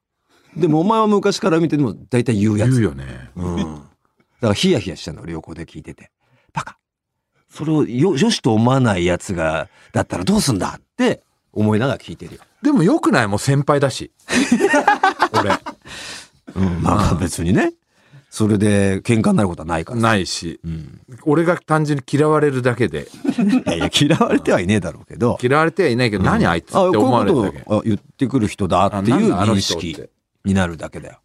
[0.57, 2.71] でもお前は昔から見てても大体言うやつ。
[2.71, 3.31] 言うよね。
[3.37, 3.57] うん。
[3.57, 6.11] だからヒヤヒヤしたの、旅行で聞いてて。
[6.57, 6.79] バカ。
[7.51, 12.41] それをよ、よしと思わないやつが、だったらどうすんだって思いながら聞いてるよ。
[12.63, 14.11] でもよくないもう先輩だし。
[15.33, 15.51] 俺。
[16.55, 17.75] うん、まあ別にね。
[18.31, 20.01] それで喧嘩になることはないから。
[20.01, 20.61] ないし。
[20.65, 21.01] うん。
[21.23, 23.09] 俺が単純に嫌われるだけで。
[23.67, 25.39] いやいや、嫌われてはいねえだろうけど。
[25.41, 27.65] 嫌われてはいないけど、何あいつって思われるだけ。
[27.67, 30.03] あ言ってくる人だっていう認識
[30.45, 31.19] になるだけだよ。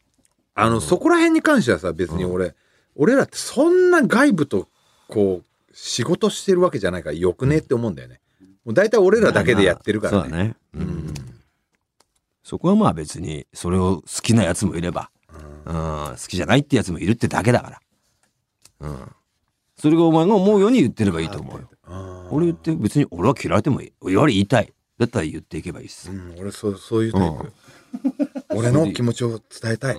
[0.56, 2.56] あの、そこら辺に関してはさ、別に俺、
[2.96, 4.67] 俺らってそんな外部と、
[5.12, 8.21] こう、仕事してるわけじゃないからよくねって思うんだよね。
[8.63, 10.21] もう大体俺らだけでやってるからね。
[10.24, 10.56] そうだね。
[10.74, 11.13] うん。
[12.43, 15.12] そこはまあ別に、それを好きなやつもいれば、
[15.65, 17.80] うん、好きじゃないってやつもいるってだけだから。
[18.80, 19.12] うん。
[19.78, 21.69] それがお前が思うように言ってればいいと思うよ。
[22.30, 23.93] 俺言って別に俺は嫌われてもいい。
[24.08, 24.74] 言われ言いたい。
[24.97, 26.10] だったら言っていけばいいっす。
[26.12, 27.54] うん、俺そう、そういうタイプ。
[28.50, 29.97] 俺の気持ちを伝えたい。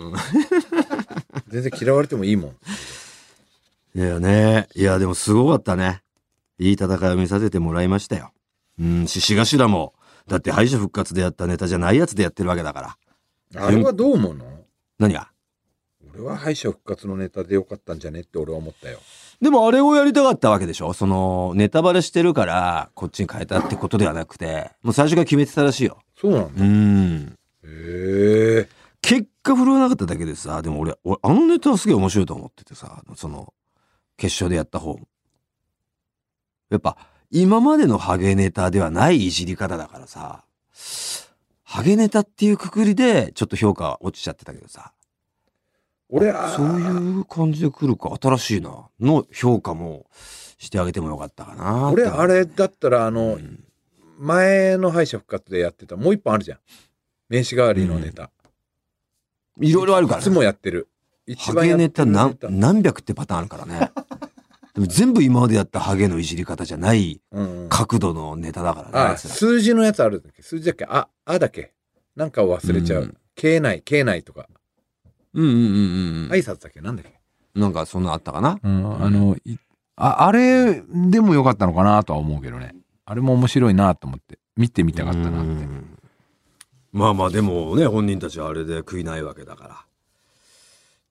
[1.48, 2.56] 全然嫌われてもいいもん。
[3.94, 4.68] いやね。
[4.74, 6.02] いや、でもすごかったね。
[6.58, 8.32] いい戦いを見させてもらいましたよ。
[8.78, 9.94] うん、獅子頭も、
[10.26, 12.96] だって敗者復活でやったネタじゃないやつでやってるわけだか
[13.54, 13.62] ら。
[13.62, 14.46] あれはどう思うの？
[14.98, 15.30] 何が？
[16.14, 18.98] 俺は敗者復活のネタでよかったんじゃねって俺は思ったよ。
[19.40, 20.92] でもあれをやりたかったわけでしょ？
[20.92, 25.98] その、ネタバレしてるから、こっちに変えたってことではなくて、もう最初から決めてたらしいよ。
[26.18, 26.64] そうなんだ。
[26.64, 27.38] うん。
[27.64, 28.68] へえ。
[29.02, 33.52] 結果振るわなかっただけでさ、でも俺、俺あのネタはすげえ面白いと思っててさ、その、
[34.22, 35.00] 決勝でやった方。
[36.70, 36.96] やっぱ、
[37.32, 40.44] 今までのハゲネタではないいじり方だからさ、
[41.64, 44.92] ハゲネタっていうくくりで、ちょっと評価落ちちゃってたけどさ、
[46.08, 50.06] 俺は、そういう感じで来るか、新しいな、の評価も
[50.58, 53.64] してあげてもよかったかな俺あれだったらあの、うん
[54.18, 56.58] 前の敗者復活でやってたもう一本あるじゃん。
[57.28, 58.30] 名刺代わりのネタ。
[59.60, 60.86] いろいろあるから、いつもやってる。
[61.26, 63.90] 一番ハゲネタ何百ってパターンあるからね。
[64.74, 67.20] でも全部今までやったハゲのいじり方じゃない
[67.68, 68.92] 角度のネタだからね。
[68.94, 70.42] あ、あ数字のやつあるんだっけ？
[70.42, 70.86] 数字だっけ？
[70.88, 71.72] あ、あだっけ？
[72.16, 73.02] なんかを忘れちゃう。
[73.02, 74.46] うん経内、経内とか。
[75.32, 76.30] うんうんうんうん。
[76.30, 76.82] 挨拶だっけ？
[76.82, 77.18] なんだっけ？
[77.54, 78.58] なんかそんなあったかな？
[78.62, 79.56] うん、あの、い
[79.96, 82.74] あ、あれでもよかったのかなとは思うけどね。
[83.06, 84.38] あれも面白いなと思って。
[84.54, 85.38] 見てみたかったなって。
[85.40, 85.98] うん
[86.92, 89.86] まあまあでもね、本人たちはあれで食いないわけだから。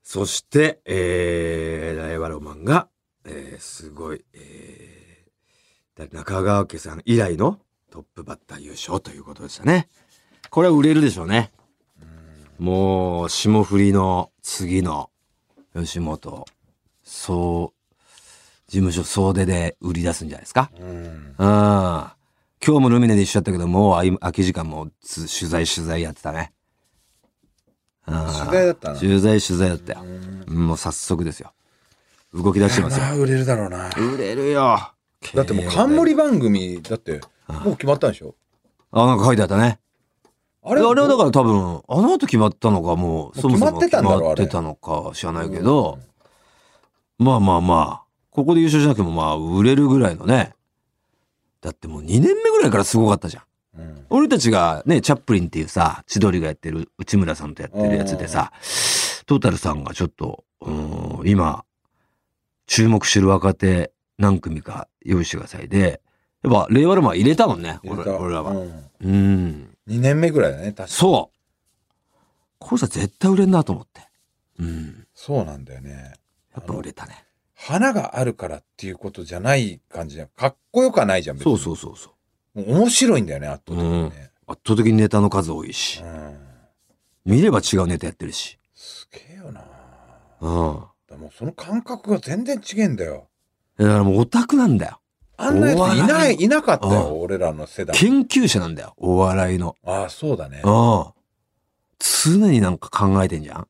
[0.03, 2.87] そして、えー、ライバルマンが、
[3.25, 7.59] えー、すごい、えー、中川家さん以来の
[7.91, 9.87] トップバッター優勝ということでしたね。
[10.49, 11.51] これは売れるでしょうね。
[12.57, 15.09] もう、霜降りの次の
[15.73, 16.45] 吉本、
[17.03, 17.91] そう、
[18.67, 20.71] 事務所総出で売り出すんじゃないですか。
[20.79, 20.87] うん。
[20.87, 21.33] うん。
[21.37, 22.13] 今
[22.63, 26.53] 日もルミネで一緒だったけど、もう空き時間もつ取材取材やってたね。
[28.07, 30.03] うん取材だったな取材取材だったよ。
[30.47, 31.53] もう早速ですよ。
[32.33, 33.05] 動き出してますよ。
[33.05, 33.89] あ売れるだろうな。
[33.89, 34.77] 売れるよ。
[35.35, 38.35] だってもう冠番組、だって、もう決まったんでしょ？
[38.91, 39.79] あ、なんか書いてあったね。
[40.63, 45.99] ああれあれはだから多分、あの後決まったのかもう、そもそも決まってたのか知らないけど、
[47.17, 50.53] まあまあまあ、ここで優勝しなくてもまあ、売れるぐらいのね。
[51.61, 53.43] だってもう2年目ぐらいからすごかったじゃん。
[53.79, 58.51] うん俺たちがね、チャップリンっていうさ、千鳥がやってる内村さんとやってるやつでさ、
[59.25, 61.63] トータルさんがちょっと、うーん今、
[62.71, 65.67] 注目してる若手何組か用意してください。
[65.67, 66.01] で、
[66.41, 68.51] やっぱ令和ロマン入れたもんね俺俺らは。
[68.51, 68.87] うん。
[69.01, 69.77] うん。
[69.89, 72.15] 2年目ぐらいだね、確かそう。
[72.59, 74.07] これさ絶対売れんなと思って。
[74.59, 75.05] うん。
[75.13, 76.13] そうなんだよね。
[76.55, 77.25] やっぱ売れたね。
[77.55, 80.27] 花があるからっていうことじゃない感じじゃん。
[80.29, 82.11] かっこよくはないじゃん、別そうにそうそうそ
[82.55, 82.71] う。
[82.71, 84.31] 面白いんだよね、圧倒的にね。
[84.47, 86.01] 圧倒的にネタの数多いし。
[86.01, 86.37] うん。
[87.25, 88.57] 見れば違うネタやってるし。
[88.73, 89.61] すげえよな。
[90.39, 90.79] うん。
[90.79, 90.90] ら
[91.21, 93.29] もうその感覚が全然違えんだよ。
[93.77, 94.99] だからもうオタクなんだよ
[95.37, 97.95] あんなやついおな笑いい、いなかったよ、う俺らの世代。
[97.95, 100.61] 研究者なんだよお笑いのああ、そうだね。
[100.63, 101.05] うん
[102.23, 103.67] 常になんか考えてんじゃん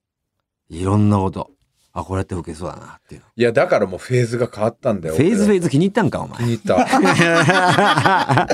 [0.70, 1.52] いろんなこと
[1.94, 5.16] あこれやって受けそうだなっていうのいや、だからもうフェーズが変わったんだよ。
[5.16, 6.76] フェーズフェ俺ーズ気に入ったんかお前ら気に入った。
[6.88, 7.02] 誰か
[8.38, 8.48] ら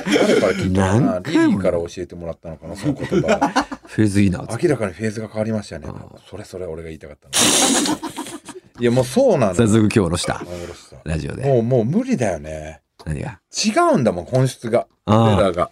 [0.54, 3.68] 聞いたかなリリーから教えてもらったのかな、その言葉。
[3.86, 5.90] フェーズいいな明らかにフェーズが変わりましたよね。
[6.28, 8.07] それそれ俺が言いたかったの。
[8.80, 9.68] いや、もうそうなんだよ。
[9.68, 10.42] 早速今日下ろした
[11.04, 12.82] ラジオでもう、もう無理だよね。
[13.06, 13.40] 何が？
[13.66, 14.88] 違うんだもん、本質が。
[15.06, 15.72] ああ俺らが。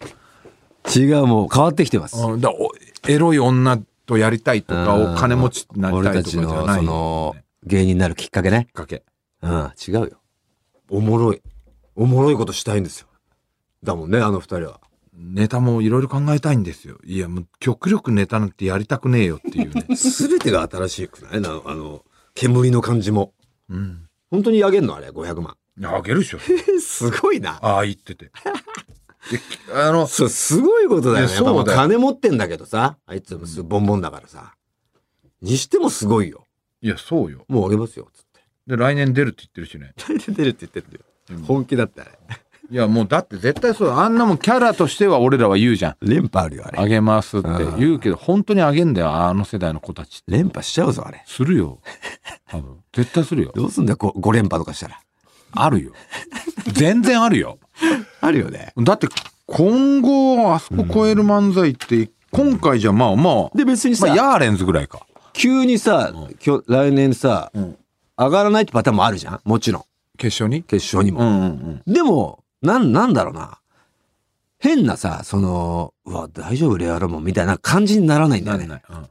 [0.96, 2.70] 違うもう変わってきてますうんだお
[3.08, 7.44] エロい女とやりたいとか、うんお金持ちになり俺たいとかじゃたちのないよそのね。
[7.64, 9.04] 芸人になるきっかけねきっかけ。
[9.42, 10.12] うん違うよ
[10.92, 11.42] おもろい
[11.96, 13.08] おもろいことしたいんですよ
[13.84, 14.80] だもんねあの二人は
[15.18, 16.98] ネタもいろいろ考えたいんですよ。
[17.06, 19.86] いや、もう極力ネタなんてやりたくねえよっていうね。
[19.96, 21.42] 全てが新しくない？
[21.42, 22.04] なあの
[22.36, 23.34] 煙の感じも。
[23.70, 24.08] うん。
[24.30, 25.58] 本当にあげんのあれ？500万。
[25.78, 26.40] いやあげるでしょ。
[26.80, 27.58] すごいな。
[27.62, 28.26] ああ、言ってて。
[28.26, 28.32] で
[29.74, 31.34] あの、 そうすごいことだよね。
[31.34, 34.54] そうだ金持ってんだけどさあいつもすボンボンだからさ。
[35.42, 36.46] にしてもすごいよ。
[36.82, 37.46] いや、そうよ。
[37.48, 38.42] もうあげますよつって。
[38.68, 39.94] で、来年出るって言ってるしね。
[40.36, 41.46] 出るって言ってんだよ。
[41.48, 42.12] 本気だってあれ
[42.72, 43.90] いや、もうだって絶対そう。
[43.90, 45.96] あんなもんキャラとしては俺らは言うじゃん。
[46.02, 47.48] 連覇あるよあれあげますって
[47.78, 49.12] 言うけど、本当にあげんだよ。
[49.12, 50.24] あの世代の子たち。
[50.28, 51.80] 連覇しちゃうぞあれするよ。
[52.50, 52.78] 多分。
[52.94, 53.52] 絶対するよ。
[53.56, 55.00] どうすんだよ 5, 連覇とかしたら
[55.52, 55.92] あるよ。
[56.74, 57.60] 全然あるよ。
[58.22, 59.08] あるよねだって、
[59.46, 65.06] 今後、あそこ超える漫才って、今回じゃまあまあ、で別にさ、まあ、ヤーレンズぐらいか。
[65.34, 66.12] 急にさ、
[66.46, 67.76] 今日来年さ、ん
[68.18, 69.84] 上がらないってパターンもあるじゃんもちろん
[70.18, 70.64] 決勝に？
[70.64, 71.94] 決勝にも、うんうんうん。
[71.94, 73.60] でもなんなんだろうな。
[74.58, 76.78] 変なさそのうわ大丈夫？
[76.78, 77.24] レアロマン？
[77.24, 78.68] みたいな感じにならないんだよね。
[78.68, 78.82] な。
[78.90, 79.08] うん。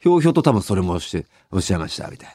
[0.00, 2.34] ひょうひょうと多分それもしておっしゃいましたみたいな。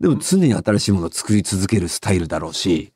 [0.00, 2.92] でも常に新しいものを作り続けるスタイルだろうし。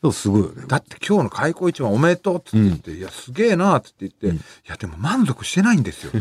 [0.00, 0.64] でもすごいよね。
[0.68, 6.12] だって今日の開口一番おめでとうって言って、いや、すげえなって言って、いや、でも満足してないんですよ。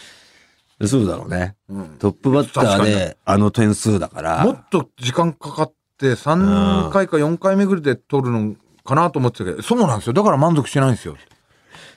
[0.86, 1.56] そうだろうね。
[1.68, 1.88] うん。
[1.98, 4.44] トップバッターであの点数だから。
[4.44, 8.54] もっと時間かかって、3回か4回目ぐらいで取るの
[8.86, 10.12] かなと思ってたけど、そうなんですよ。
[10.14, 11.16] だから満足してないんですよ。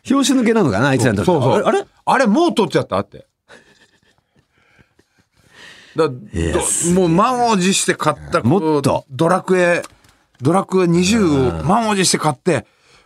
[0.03, 1.31] 拍子抜けなのかなあいつらにとって。
[1.31, 1.63] そうそう。
[1.63, 2.27] あれあれ？
[2.27, 3.27] もう取っちゃったって。
[5.95, 9.05] だもう満を持して買ったもっと。
[9.09, 9.83] ドラクエ
[10.41, 12.65] ドラクエ20を満を持して買って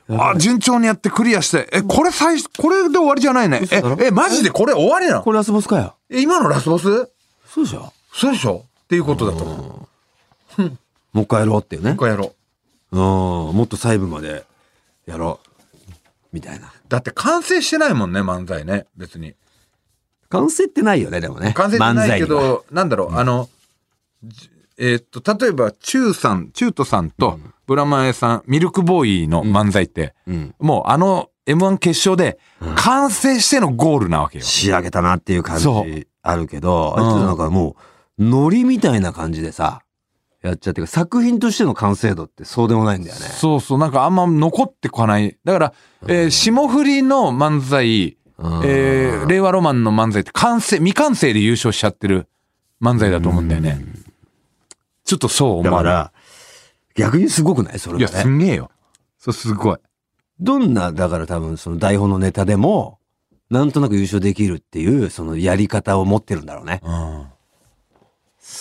[0.10, 3.62] あ順調にやってクリアしてえこれ最初これで終わりじゃないね。
[3.72, 5.24] ええマジでこれ終わりなの？
[5.24, 5.96] これラスボスかよ。
[6.10, 7.10] え今のラスボス？
[7.48, 7.91] そうでしょ。
[8.13, 8.65] そうでしょ？
[8.84, 9.88] っていうことだと思
[10.60, 10.62] う。
[11.13, 11.91] もう一回やろうっていうね。
[11.91, 12.36] もう一回やろう
[12.93, 12.99] うん
[13.56, 14.45] もっと細部まで
[15.06, 15.49] やろう。
[16.32, 16.71] みたいな。
[16.88, 18.86] だって完成してないもんね漫才ね。
[18.95, 19.36] 別に。
[20.29, 21.53] 完成ってないよねでもね。
[21.53, 23.49] 完成してないけど、なんだろう、あの、
[24.23, 30.56] じえーっと、例えば、チューさん、チュートさんと、ブラマエさん、ミルクボーイの漫才って、うん。
[30.60, 32.39] もうあの M1 決勝で、
[32.75, 34.43] 完成してのゴールなわけよ。
[34.43, 37.06] 仕上げたなっていう感じあるけど、うん。
[37.06, 37.75] あいつなんかも
[38.17, 39.83] う、ノリみたいな感じでさ、
[40.43, 43.21] やっちゃってる作品としての完成度ってそうでもないんだよね。
[43.21, 45.38] そうそう、なんかあんま残ってこない。
[45.43, 45.73] だから、
[46.08, 52.27] えー霜降りの漫才、うんえー令和ロマンの漫才って完成、未完成で優勝しちゃってる
[52.82, 53.84] 漫才だと思うんだよね。
[55.06, 55.93] ちょっとそう思わない。
[55.93, 56.12] だから、
[56.95, 57.79] 逆にすごくない？
[57.79, 58.10] それいや。
[58.10, 58.69] すんげえよ。
[59.17, 59.77] そう、すごい。
[60.41, 62.99] どんな、だから多分その台本のネタでも、
[63.49, 66.82] なんとなく優勝できるっていう、そのやり方を持ってるんだろうね。
[66.84, 67.25] うん。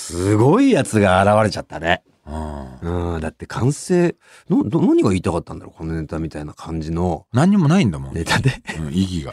[0.02, 2.02] すごいやつが現れちゃったね。
[2.26, 3.14] うん。
[3.14, 4.16] うん、だって完成、
[4.50, 5.78] のど何が言いたかったんだろう？
[5.78, 8.14] このネタみたいな感じの何にもないんだもん。
[8.14, 8.62] ネタで。
[8.78, 9.32] うん、意義が。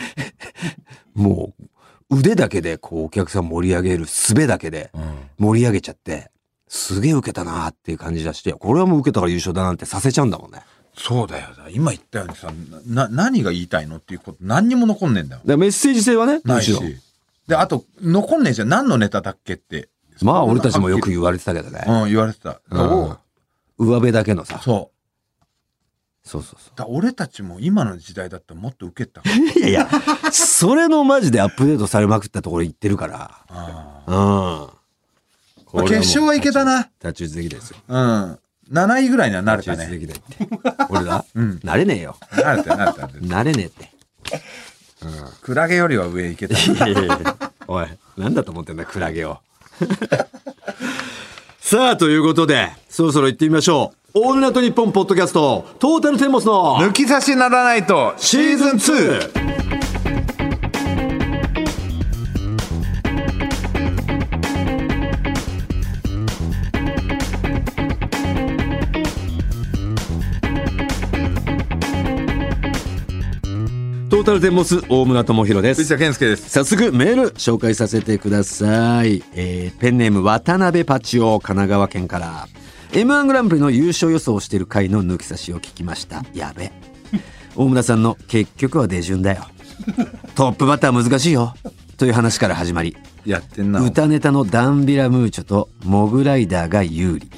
[1.15, 1.53] も
[2.11, 5.03] う、腕だけでこうお客さん盛り上げる術だけでうん。
[5.37, 6.31] 盛り上げちゃって、
[6.67, 10.61] すげえ受けたなーっていう感じだして、これはもう受けたから優勝だなんてさせちゃうんだもんね。
[10.95, 11.47] そうだよ。
[11.71, 12.51] 今言ったようにさ、
[12.85, 15.41] な、何が言いたいのっていうこと、何にも残んねえんだよ。
[15.45, 16.73] らメッセージ性はね、ないし。
[17.47, 18.69] で、あと、残んねえじゃん。
[18.69, 19.89] 何のネタだっけって。
[20.21, 21.83] まあ俺たちもよく言われてたけどね。
[21.87, 22.61] うん、言われてた。
[22.69, 23.17] うん
[23.81, 24.59] お上辺だけのさ。
[24.61, 24.99] そう。
[26.21, 29.21] そうそうそだ俺たちも今の時代だったらもっと受けた。
[29.21, 29.23] う。
[29.57, 29.89] いやいや、
[30.31, 33.45] それのマジでアップデートされまくったところ行ってるから。
[33.47, 34.15] あうん。
[35.73, 36.83] まあ決勝はいけたな。
[36.83, 37.77] 太刀打ち的ですよ。
[37.87, 38.39] うん。
[38.71, 39.85] 7位ぐらいには慣れたね。
[39.85, 40.85] 中立的だって。
[40.89, 41.25] 俺だ？
[41.33, 42.17] うん慣れねえよ。
[42.31, 43.07] 慣れた慣れた。
[43.07, 43.91] 慣れねえって。
[45.41, 46.59] クラゲよりは上行けた。
[46.59, 49.39] いやいやいやおい、なんだと思ってんだ、クラゲを。
[51.59, 54.19] さあ、ということで、そろそろ行ってみましょう。
[54.21, 59.58] オールナイトニッポンポッドキャスト、トータルテンボスの抜き差しならないとシーズン 2!
[74.29, 75.81] トルテンボス大村智弘です。
[75.81, 75.89] 藤。
[75.89, 76.51] 田健介です。
[76.51, 82.47] 早速メール紹介させてください、えーペンネーム渡辺パチオ神奈川県から。
[82.91, 86.23] M1 グランプリの優勝予想をしている回の抜き差しを聞きました。
[86.35, 86.71] やべ。
[87.55, 89.47] 大村さんの結局は出順だよ。
[90.35, 91.55] トップバッター難しいよ。
[91.97, 92.95] という話から始まり。
[93.25, 93.81] やってんな。
[93.81, 97.31] 歌ネタのダンビラムーチョとモグライダーが有利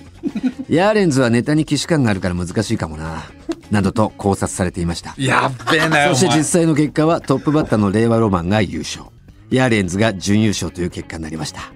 [0.68, 3.24] ヤーレンズはネタに既視感があるから難しいかもな
[3.72, 6.16] などと考察されていましたやっべえなよ。
[6.16, 9.06] そして実際の結果はトップバッターの令和ロマンが優勝。
[9.50, 11.74] ヤーレンズが準優勝という結果になりました。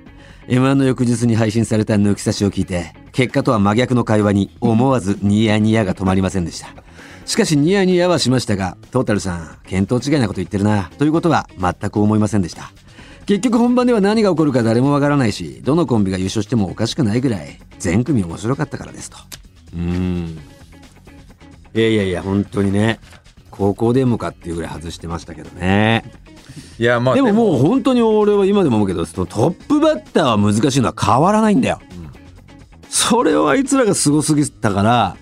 [0.47, 6.67] M1 の翌日に配信された抜き差しを聞いて、結果とは真逆の会話に思わずニヤニヤが止まりませんでした。
[7.25, 12.71] しかしニヤニヤはしましたが、トータルさん、見当違いなこと言ってるな、ということは全く思いませんでした。
[13.25, 19.17] 結局本番では何が起こるか誰もわからないし、どのコンビが優勝してもおかしくないぐらい、全組面白かったからですと。
[19.73, 20.54] うーん。
[21.75, 22.99] いやいやいや、本当にね、
[23.51, 26.03] 高校でもかっていうぐらい外してましたけどね。
[26.79, 31.79] いや、まあ、でももう本当に俺は今でも思うけど、そのトップバッターは難しいのは変わらないんだよ。
[32.89, 35.17] それをあいつらがすごすぎたから、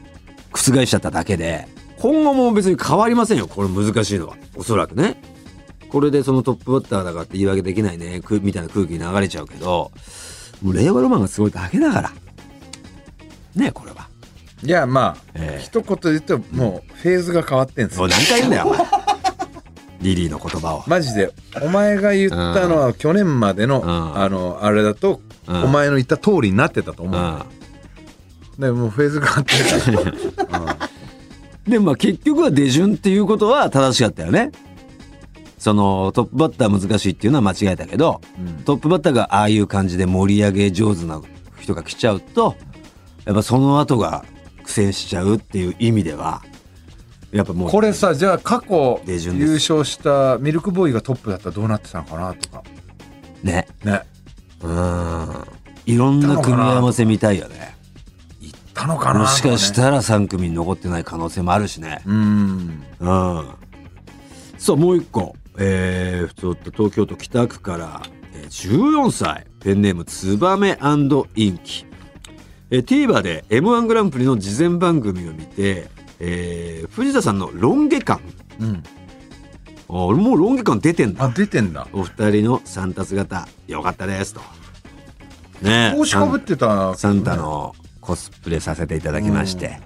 [0.51, 1.67] 覆しちゃっただけで、
[1.99, 4.37] 今後も別に変わりませんよ、これ難しいのは。
[4.55, 5.21] おそらくね。
[5.89, 9.91] これでそのトップバッターだからって言い訳できないね、くみたいな空気に流れちゃうけど、
[10.61, 12.11] もう令和ロマンがすごいだけだから。
[13.55, 14.12] ねこれは。
[14.63, 18.01] いや、まあ、ええ一言で言うと、もう、フェーズが変わってんすよ。
[18.01, 18.79] もう何回言うんだよ、お前
[20.01, 20.83] リリーの言葉を。
[20.87, 27.21] マジで、お前が言ったのは、去年までの、んあの、あれだと、うんお前の言った通りになってたと思う。
[27.21, 27.39] うん
[28.57, 30.89] でもうフェーズが変わってるから。
[31.67, 34.51] でまあ結局は出順っていうことは正しかったよね。
[35.57, 41.21] そのトップバッター難しいっていうのは間違えたけど、うんトップバッターがああいう感じで盛り上げ上手な
[41.59, 42.55] 人が来ちゃうと
[43.25, 44.23] やっぱその後が
[44.63, 46.41] 苦戦しちゃうっていう意味では
[47.31, 52.63] やっぱもうこれさじゃあ過去優勝したミルクボーイがトップだったらどうなってたのかなとか。
[53.41, 53.67] ね。
[53.83, 54.01] ね。
[54.61, 55.43] うん。
[55.85, 57.75] いろんな組み合わせ見たいよね。
[58.39, 59.21] 言ったのかな。
[59.21, 62.03] もしかしとたら3組に残ってない可能性もあるしね。
[62.05, 62.83] うん。
[62.99, 63.47] うん。
[64.59, 68.01] さあもう一個、えー、ちょっと東京都北区から、
[68.35, 69.47] えー14歳。
[69.59, 70.77] ペンネームツバメ
[71.35, 71.85] インキ、
[72.73, 75.87] えー、TVer で m 1グランプリの事前番組を見て、
[76.19, 78.19] えー藤田さんのロン毛感。
[78.59, 78.83] うん。
[79.89, 81.25] あ俺もうロン毛感出てんだ。
[81.25, 81.87] あ出てんだ。
[81.93, 83.47] お二人のサンタ姿。
[83.67, 84.41] よかったですと。
[85.61, 89.79] ね帽子かぶってたサンタのコスプレさせていただきまして、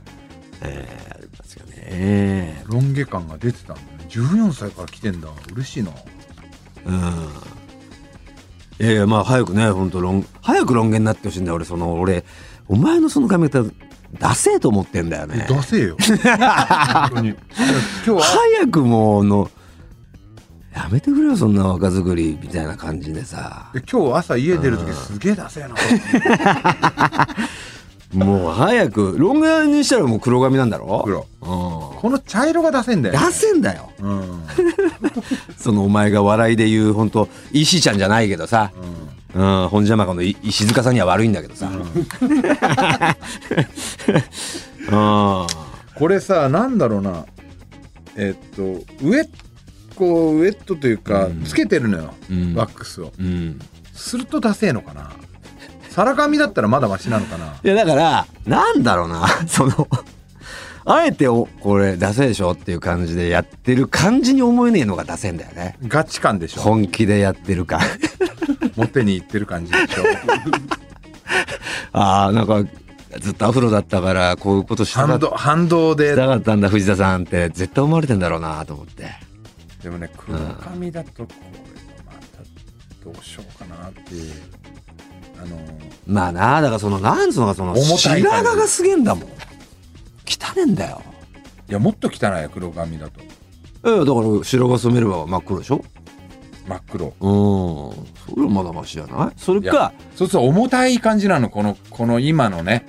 [0.62, 2.64] えーありますよね。
[2.68, 3.88] ロン毛感が出てたんだね。
[4.08, 5.28] 14歳から来てんだ。
[5.52, 5.92] 嬉しいな。
[6.86, 8.88] うん。
[8.88, 12.24] いやまあ早くね本当ロン早くロン毛になってほしいんだよ俺その俺
[12.68, 13.64] お前のその髪型
[14.20, 15.46] ダセえと思ってんだよね。
[15.50, 15.98] 出せよ。
[16.00, 17.28] 本当に。
[17.30, 17.36] いや
[18.06, 18.22] 今日は？
[18.22, 19.50] 早くもうの
[20.74, 23.72] やめてくれよそんな若作りみたいな感じでさ。
[23.92, 25.70] 今日朝家出る時すげえ出せえな
[28.14, 31.02] もう早くロン毛にしたらもう黒髪なんだろ？
[31.04, 31.20] 黒。
[31.20, 33.20] うこの茶色が出せんだんよ。
[33.20, 33.92] 出せんだよ。
[34.00, 34.44] うん。
[35.58, 38.72] そのお前が笑いで言う本当石ちゃんじゃないけどさ、
[39.36, 41.70] うん、本邪魔かのい石塚さんには悪いんだけどさ。
[41.70, 41.86] うん。
[45.96, 47.26] これさなんだろうな。
[48.16, 48.64] えっと
[49.04, 49.30] ウエッ
[49.96, 51.44] こうウエットというか、うん。
[51.44, 52.54] つけてるのよ、うん。
[52.56, 53.12] ワックスを。
[53.20, 53.60] うん。
[53.94, 55.10] するとダセえのかな
[55.98, 57.60] サラ髪だったらまだマシなのかな？
[57.64, 59.28] いやだからなんだろうな。
[59.50, 59.88] その
[60.86, 65.76] あえておこれ出せでしょっていう感じでやってる感じに思えねえのが出せんだよね。
[65.88, 66.62] ガチ感でしょ。
[66.62, 67.82] 本気でやってる感。
[68.78, 70.04] モテに行ってる感じでしょ。
[71.94, 72.64] ああなんか
[73.20, 76.12] ずっとアフロだったからこういうことしたかっ反動反動で。
[76.12, 77.50] したかったんだ藤田さんって。
[77.50, 79.08] 絶対思われてんだろうなと思って。
[79.82, 81.60] でもね黒髪だとこれ
[82.06, 82.44] また
[83.04, 84.34] どうしようかなっていう
[85.42, 85.58] あの
[86.06, 89.24] まあなだからそのなんつうのかその重たい白髪がすげえんだもん。
[89.26, 91.02] 汚ねえんだよ。
[91.70, 93.22] いやもっと汚いよ黒髪だと。
[93.22, 95.84] ええだから白髪染めれば真っ黒でしょ？
[96.68, 97.06] 真っ黒。
[97.06, 97.14] うん。
[98.30, 99.34] それはまだマシじゃない？
[99.38, 102.86] それいやかそうそう重たい感じなのこのこの今のね。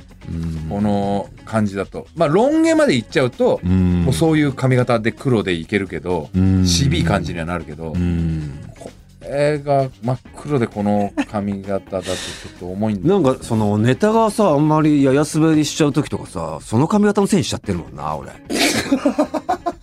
[0.68, 2.06] この感じだと。
[2.14, 4.02] まあロン毛までいっちゃうと、うん。
[4.04, 6.66] もうそういう髪型で黒でいけるけど、うん。
[6.66, 8.60] 渋い感じにはなるけど、うん。
[8.67, 8.67] こ
[9.28, 12.14] れが真っ黒でこの髪型だとちょ
[12.56, 13.08] っと重いんだ。
[13.08, 18.32] なんかそのネタがさあんまりやや滑りしちゃう時とかさその髪型のせいにしちゃってるもんな俺。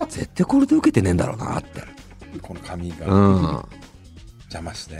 [0.08, 1.82] 絶対これで受けてねえんだろうなって。
[2.42, 3.62] この髪がうん、
[4.44, 4.98] 邪魔して、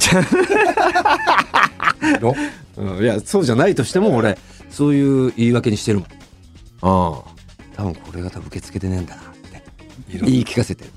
[2.18, 2.34] ろ
[2.76, 4.38] うん、いやそうじゃないとしても俺
[4.70, 6.09] そういう言い訳にしてるもん。
[6.09, 7.36] うん。
[7.76, 9.62] 多分これが多分受け付けてねえんだなって。
[10.09, 10.90] 色言い聞かせてる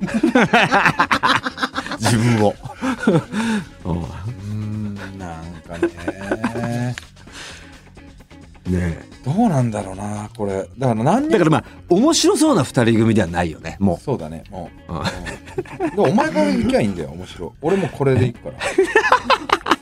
[1.98, 2.54] 自分を、
[3.84, 3.94] うん
[4.50, 6.94] うんなんかね。
[8.68, 10.68] ねどうなんだろうなこれ。
[10.78, 14.92] だから何だからまあ面白そうな二人組ではないよねもそうだねもう、
[15.98, 16.10] うん。
[16.10, 17.50] お前から行きゃいいんだよ面白い。
[17.62, 18.56] 俺もこれでいくから。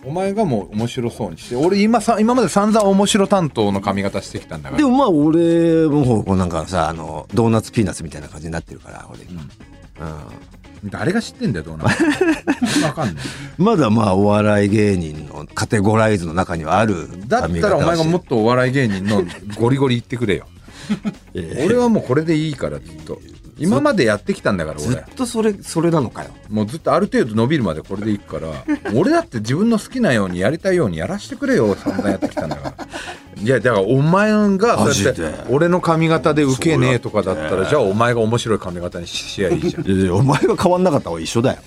[0.07, 4.83] お前がもう面白そうにして俺今さ今まで散々面白担当の髪型してきたんだから。
[4.83, 9.21] うでもまあ俺もこうなんかさあのドーナツピーナッツみたいな感じになってるから俺。
[9.25, 9.51] 今、うん
[10.87, 11.89] 誰が知ってんだよどうなの。
[12.87, 13.25] わかんない。
[13.57, 19.23] まだまあお笑い芸人のカテゴライズの中にはあるだったらお前がもっとお笑い芸人の
[19.59, 20.47] ゴリゴリ言ってくれよ。
[21.65, 23.19] 俺はもうこれでいいからずっと
[23.59, 25.15] 今までやってきたんだからずっ俺。
[25.15, 26.31] とそれそれなのかよ。
[26.51, 32.87] もうずっとある程度伸びるまでこれでいくから 俺だって自分の好きなようにやりたいようにやらしてくれよ散々やってきたんだから。
[33.43, 39.87] いやだからお前がそうやって俺の髪型でウケねえとかだったらじゃあお前が面白い髪型にしやいいじゃん。
[39.87, 41.59] いやいやお前が変わんなかった方が一緒だよ。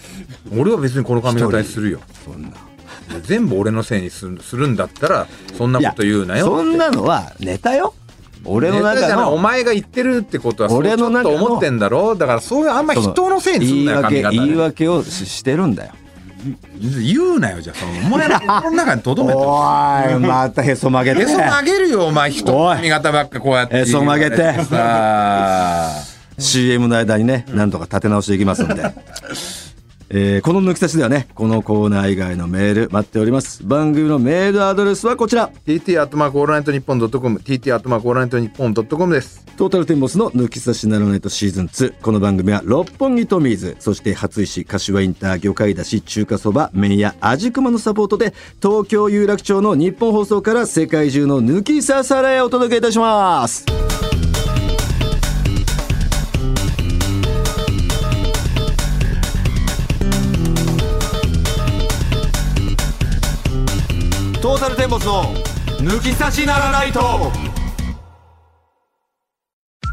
[0.58, 2.00] 俺は別にこの髪型にするよ。
[2.26, 2.50] そんな。
[3.24, 5.28] 全部俺のせいにするするんだったら
[5.58, 7.94] そんなこと言うなよそんなのはネタよ
[8.48, 12.16] 俺の中のお前が言ってるってことは俺の中のと思ってんだろ？
[12.16, 14.56] だからそういうあんま人のせいにすんなよ言い訳言いで。
[14.56, 15.92] 訳をししてるんだよ。
[17.04, 17.80] 言うなよじゃあ。
[17.80, 21.22] そのお前の 心の中にとどめておいまたへそ曲げて。
[21.24, 22.52] へそ曲げるよお前人。
[22.54, 23.80] の髪型ばっかこうやって。
[23.80, 24.38] へそ曲げて。
[24.64, 25.92] さあ。
[26.40, 28.84] CM の間にねなんとか立て直していきますんで
[30.10, 33.64] えーこの抜き差しではねこのコーナー以外のメール待っております。
[33.66, 35.52] 番組のメールアドレスはこちら。
[35.66, 39.48] TT アットマークオールナイトニッポンドットコム TT アットマークオールナイトニッポンドットコムです。
[39.58, 65.24] トータルテンボスの抜き差しならナイトシーズン2この番組は六本木トミーズそして初石柏インター魚介だし中華そば麺屋味熊のサポートで東京有楽町のニッポン放送から世界中の抜き差されをお届けいたしますータルテンボスの
[65.80, 67.00] 抜き差しならないと。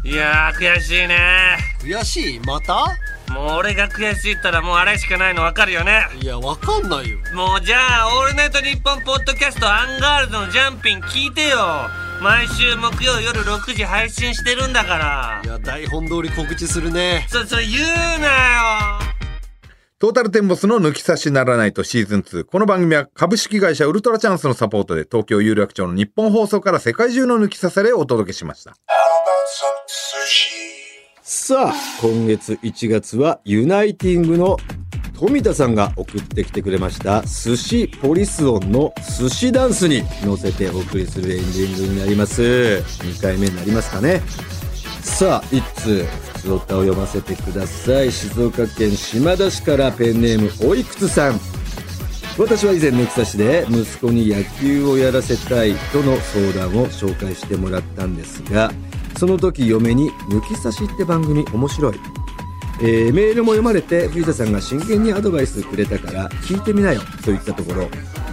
[0.03, 1.57] いやー悔しいね。
[1.81, 2.39] 悔しい？
[2.39, 2.87] また？
[3.31, 6.07] もう俺が悔しいったらもうあれしかないの分かるよね。
[6.19, 7.17] いやわかんないよ。
[7.35, 11.57] もうじゃあ「オールナイトニッポン」ポッドキャストアンガールズのジャンピン聞いてよ。
[12.21, 15.41] 毎週木曜夜6時配信してるんだから。
[15.43, 17.27] いや台本通り告知するね。
[17.29, 17.85] そそれ言う
[18.19, 18.27] な
[18.97, 19.14] よ
[20.05, 22.43] トータルテンボスの抜き差しならないとシーズン2。
[22.43, 28.75] この番組は株式会社ウルトラチャンスのサポートで東京有楽町の日本放送から世界中の抜き差されをお届けしました。
[31.23, 34.57] さあ今月1月はユナイティングの
[35.17, 44.21] 富田さんが送ってきてくれました寿司ポリス音の寿司ダンスに乗せてお送りするエンディングになります2回目になりますかね
[45.01, 46.05] さあ一通
[46.45, 48.11] 普通歌を読ませてください。
[48.11, 51.39] 静岡県島田市からペンネームおいくつさん。
[52.37, 58.73] 私は以前抜き差しで息子に野球をやらせたいとの相談を紹介してもらったんですが
[59.17, 61.99] その時嫁に「抜き差しって番組面白い」
[62.83, 67.87] えーメールも読まれて藤田さんが真剣にアドバイスくれたから聞いてみなよと言ったところ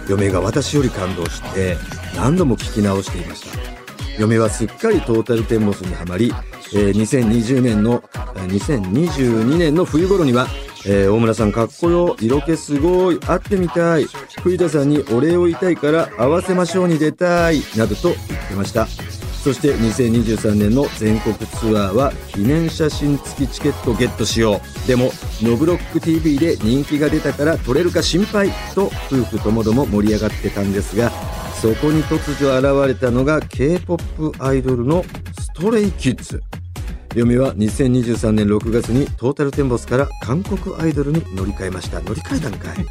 [0.09, 1.77] 嫁が私より感動して
[2.17, 3.57] 何度も聞き直していました。
[4.19, 6.31] 嫁はすっかりトータルテンボスにはまり、
[6.75, 10.47] えー2020年の2022年の冬頃には
[10.85, 14.05] えー大村さんかっこよ色気すごい会ってみたい。
[14.41, 17.61] 藤田さんにお礼を言いたいから会わせましょうに出たい。
[17.77, 18.87] などと言ってました。
[19.43, 24.87] そして2023年の全国ツアーは記念写真付きチケットゲットしよう。
[24.87, 25.11] でも
[25.41, 31.11] ノブロック TV で人気が出たから撮れるか心配と夫婦ともども盛り上がってたんですが
[31.61, 35.03] そこに突如現れたのが K-POP アイドルの
[35.39, 36.41] ストレイキッズ。
[37.15, 41.99] 嫁は2023年6月にトータルテンボスから韓国アイドルに乗り換えました。
[42.01, 42.85] 乗り換えたんかい？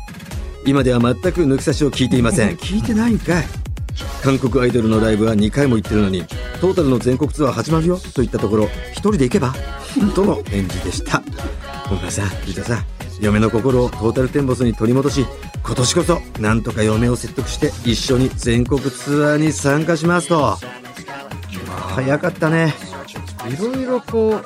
[0.64, 2.54] 今では全く抜き差しを聞いていません。
[2.56, 3.44] 聞いてないんかい？
[4.22, 6.24] 韓国アイドルのライブは2回も行ってるのに
[6.60, 7.96] トータルの全国ツアー始まるよ？
[7.98, 9.54] と言ったところ一人で行けば？
[10.14, 11.20] との返事でした。
[11.88, 12.74] 小村さん藤田さ。
[12.76, 12.84] ん
[13.20, 15.24] 嫁の心をトータルテンボスに取り戻し
[15.64, 20.58] 今年こそなんとか嫁を説得して一緒に全国ツアーに参加しますと。
[21.94, 22.74] 早かったね
[23.48, 24.42] いろいろこう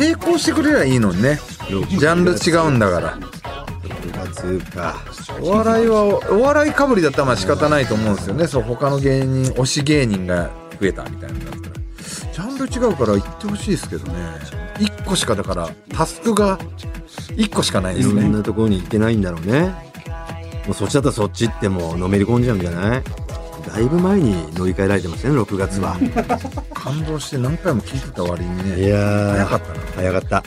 [0.00, 1.38] 並行してくれりゃいいのにね。
[1.68, 3.18] ジャンル違うんだから。
[3.18, 4.96] 6月か。
[5.40, 8.46] お笑いはお笑いかぶりだったらまあ仕方ないと思うんですよね。
[8.46, 11.74] そう他の芸人推し芸人が増えたみたいなのだったら。
[12.32, 14.14] ジャンル違うから言ってほしいですけどね。
[14.78, 16.58] 1個しかだからタスクが
[17.36, 19.90] 1個しかないでいろんすねなところに行けないんだろうね。
[20.66, 23.02] もうそっちだったらそっち行ってもうのめり込んじゃうんじゃない？
[23.60, 25.96] だいぶ前に乗り換えられてましたね6月は。
[26.74, 29.80] 感動して何回も聞いてた割にねいやー早かったな。
[29.94, 30.44] 早かった。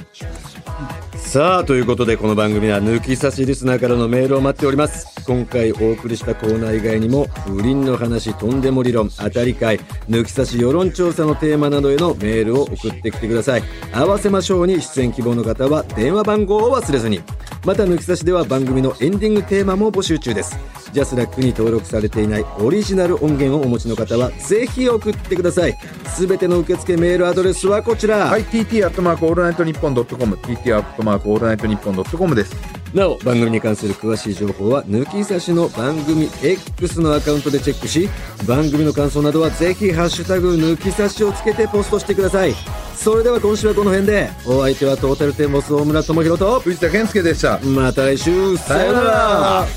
[1.17, 13.63] さあということでこの番組は抜き差しリスナーからのメールを待っております今回お送りしたコーナー以外にも不倫の話とんでも理論当たり会抜き差し世論調査のテーマなどへのメールを送ってきてください。
[13.93, 17.21] 合わせましょうに出演希望の方は電話番号を忘れずに。
[17.65, 20.57] また抜き差しでは番組のエンディングテーマも募集中です。
[20.91, 25.77] ジャスラックに登録されていないオリジナル音源をお持ちの方はぜひ送ってください。
[26.07, 38.07] すべての受付メールアドレスはこちら、はい TT アットマークオールナイトニッポンドットコム TT アットマークオールナイトニッポンドットコムですなお番組に関する詳しい情報は抜き差しの番組 X のアカウントでチェックし
[38.47, 42.53] 番組の感想などはぜひ「ハッシュタグ抜き差し」をつけてポストしてください。
[42.95, 47.59] それでは今週はこの辺でお相手はトータルテンボス大村智広と藤田健介でした。
[47.59, 49.67] また来週さようなら